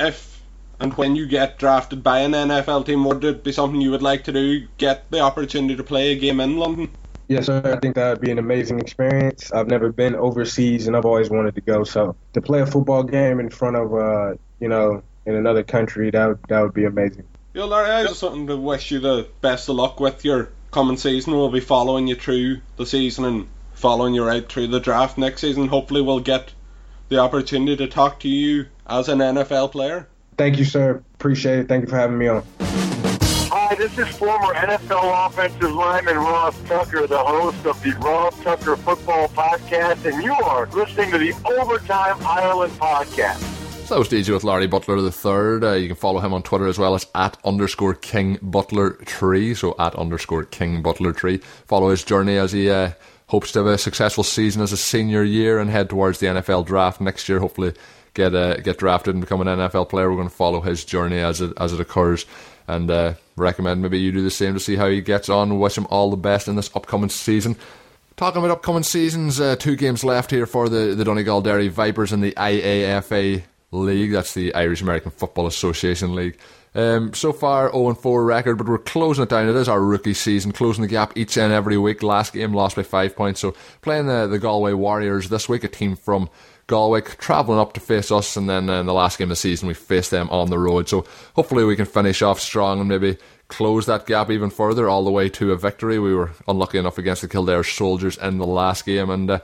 [0.00, 0.36] if
[0.78, 4.02] and when you get drafted by an NFL team, would it be something you would
[4.02, 4.66] like to do?
[4.76, 6.90] Get the opportunity to play a game in London?
[7.28, 7.60] Yes, sir.
[7.64, 9.52] I think that would be an amazing experience.
[9.52, 11.84] I've never been overseas, and I've always wanted to go.
[11.84, 16.10] So to play a football game in front of, uh, you know, in another country,
[16.10, 17.24] that would, that would be amazing.
[17.52, 20.96] Yeah, Larry, I just something to wish you the best of luck with your coming
[20.96, 21.32] season.
[21.32, 25.40] We'll be following you through the season and following you right through the draft next
[25.40, 25.66] season.
[25.66, 26.52] Hopefully, we'll get
[27.08, 30.06] the opportunity to talk to you as an NFL player.
[30.36, 31.02] Thank you, sir.
[31.14, 31.68] Appreciate it.
[31.68, 32.85] Thank you for having me on.
[33.66, 38.76] Hi, this is former NFL offensive lineman Ross Tucker, the host of the Ross Tucker
[38.76, 43.40] Football Podcast, and you are listening to the Overtime Ireland Podcast.
[43.86, 45.64] So that was DJ with Larry Butler the third.
[45.64, 49.52] Uh, you can follow him on Twitter as well as at underscore King Butler Tree.
[49.52, 51.38] So at underscore King Butler Tree.
[51.66, 52.92] Follow his journey as he uh,
[53.26, 56.66] hopes to have a successful season as a senior year and head towards the NFL
[56.66, 57.40] draft next year.
[57.40, 57.74] Hopefully
[58.14, 60.08] get uh, get drafted and become an NFL player.
[60.08, 62.26] We're going to follow his journey as it as it occurs
[62.68, 65.58] and uh, recommend maybe you do the same to see how he gets on.
[65.58, 67.56] Wish him all the best in this upcoming season.
[68.16, 72.12] Talking about upcoming seasons, uh, two games left here for the, the Donegal Derry Vipers
[72.12, 74.12] in the IAFA League.
[74.12, 76.38] That's the Irish American Football Association League.
[76.74, 79.48] Um, so far, 0 4 record, but we're closing it down.
[79.48, 82.02] It is our rookie season, closing the gap each and every week.
[82.02, 83.40] Last game lost by five points.
[83.40, 86.28] So playing the, the Galway Warriors this week, a team from
[86.66, 89.36] Galway travelling up to face us, and then uh, in the last game of the
[89.36, 90.88] season we faced them on the road.
[90.88, 91.04] So
[91.34, 95.10] hopefully we can finish off strong and maybe close that gap even further, all the
[95.10, 95.98] way to a victory.
[95.98, 99.38] We were unlucky enough against the Kildare Soldiers in the last game, and uh,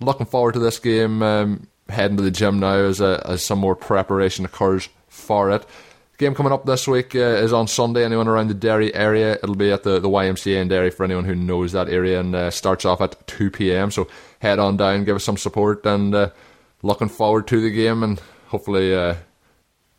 [0.00, 1.22] looking forward to this game.
[1.22, 5.64] Um, heading to the gym now as, uh, as some more preparation occurs for it.
[6.18, 8.04] Game coming up this week uh, is on Sunday.
[8.04, 11.26] Anyone around the Derry area, it'll be at the, the YMCA in Derry for anyone
[11.26, 13.90] who knows that area and uh, starts off at 2 pm.
[13.90, 14.08] So
[14.38, 16.30] head on down, give us some support, and uh,
[16.86, 19.16] looking forward to the game and hopefully uh,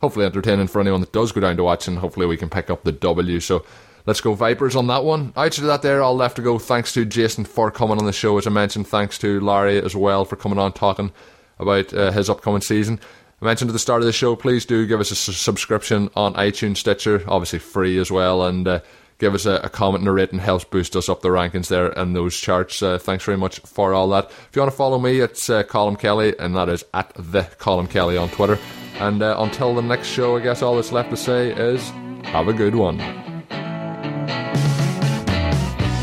[0.01, 2.69] hopefully entertaining for anyone that does go down to watch and hopefully we can pick
[2.69, 3.39] up the W.
[3.39, 3.65] So
[4.05, 5.33] let's go Vipers on that one.
[5.35, 6.57] Outside of that there, all left to go.
[6.59, 8.87] Thanks to Jason for coming on the show, as I mentioned.
[8.87, 11.11] Thanks to Larry as well for coming on talking
[11.59, 12.99] about uh, his upcoming season.
[13.41, 16.33] I mentioned at the start of the show, please do give us a subscription on
[16.33, 18.79] iTunes, Stitcher, obviously free as well, and uh,
[19.19, 21.87] give us a, a, comment and a rating helps boost us up the rankings there
[21.97, 22.81] and those charts.
[22.81, 24.25] Uh, thanks very much for all that.
[24.25, 27.43] If you want to follow me, it's uh, Colm Kelly, and that is at the
[27.59, 28.59] Colm Kelly on Twitter.
[28.99, 31.89] And uh, until the next show, I guess all that's left to say is
[32.25, 32.97] have a good one.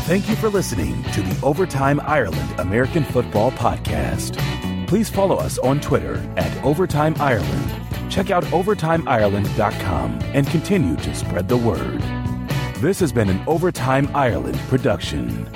[0.05, 4.37] Thank you for listening to the Overtime Ireland American Football Podcast.
[4.87, 7.71] Please follow us on Twitter at Overtime Ireland.
[8.11, 12.24] Check out OvertimeIreland.com and continue to spread the word.
[12.79, 15.49] This has been an Overtime Ireland production.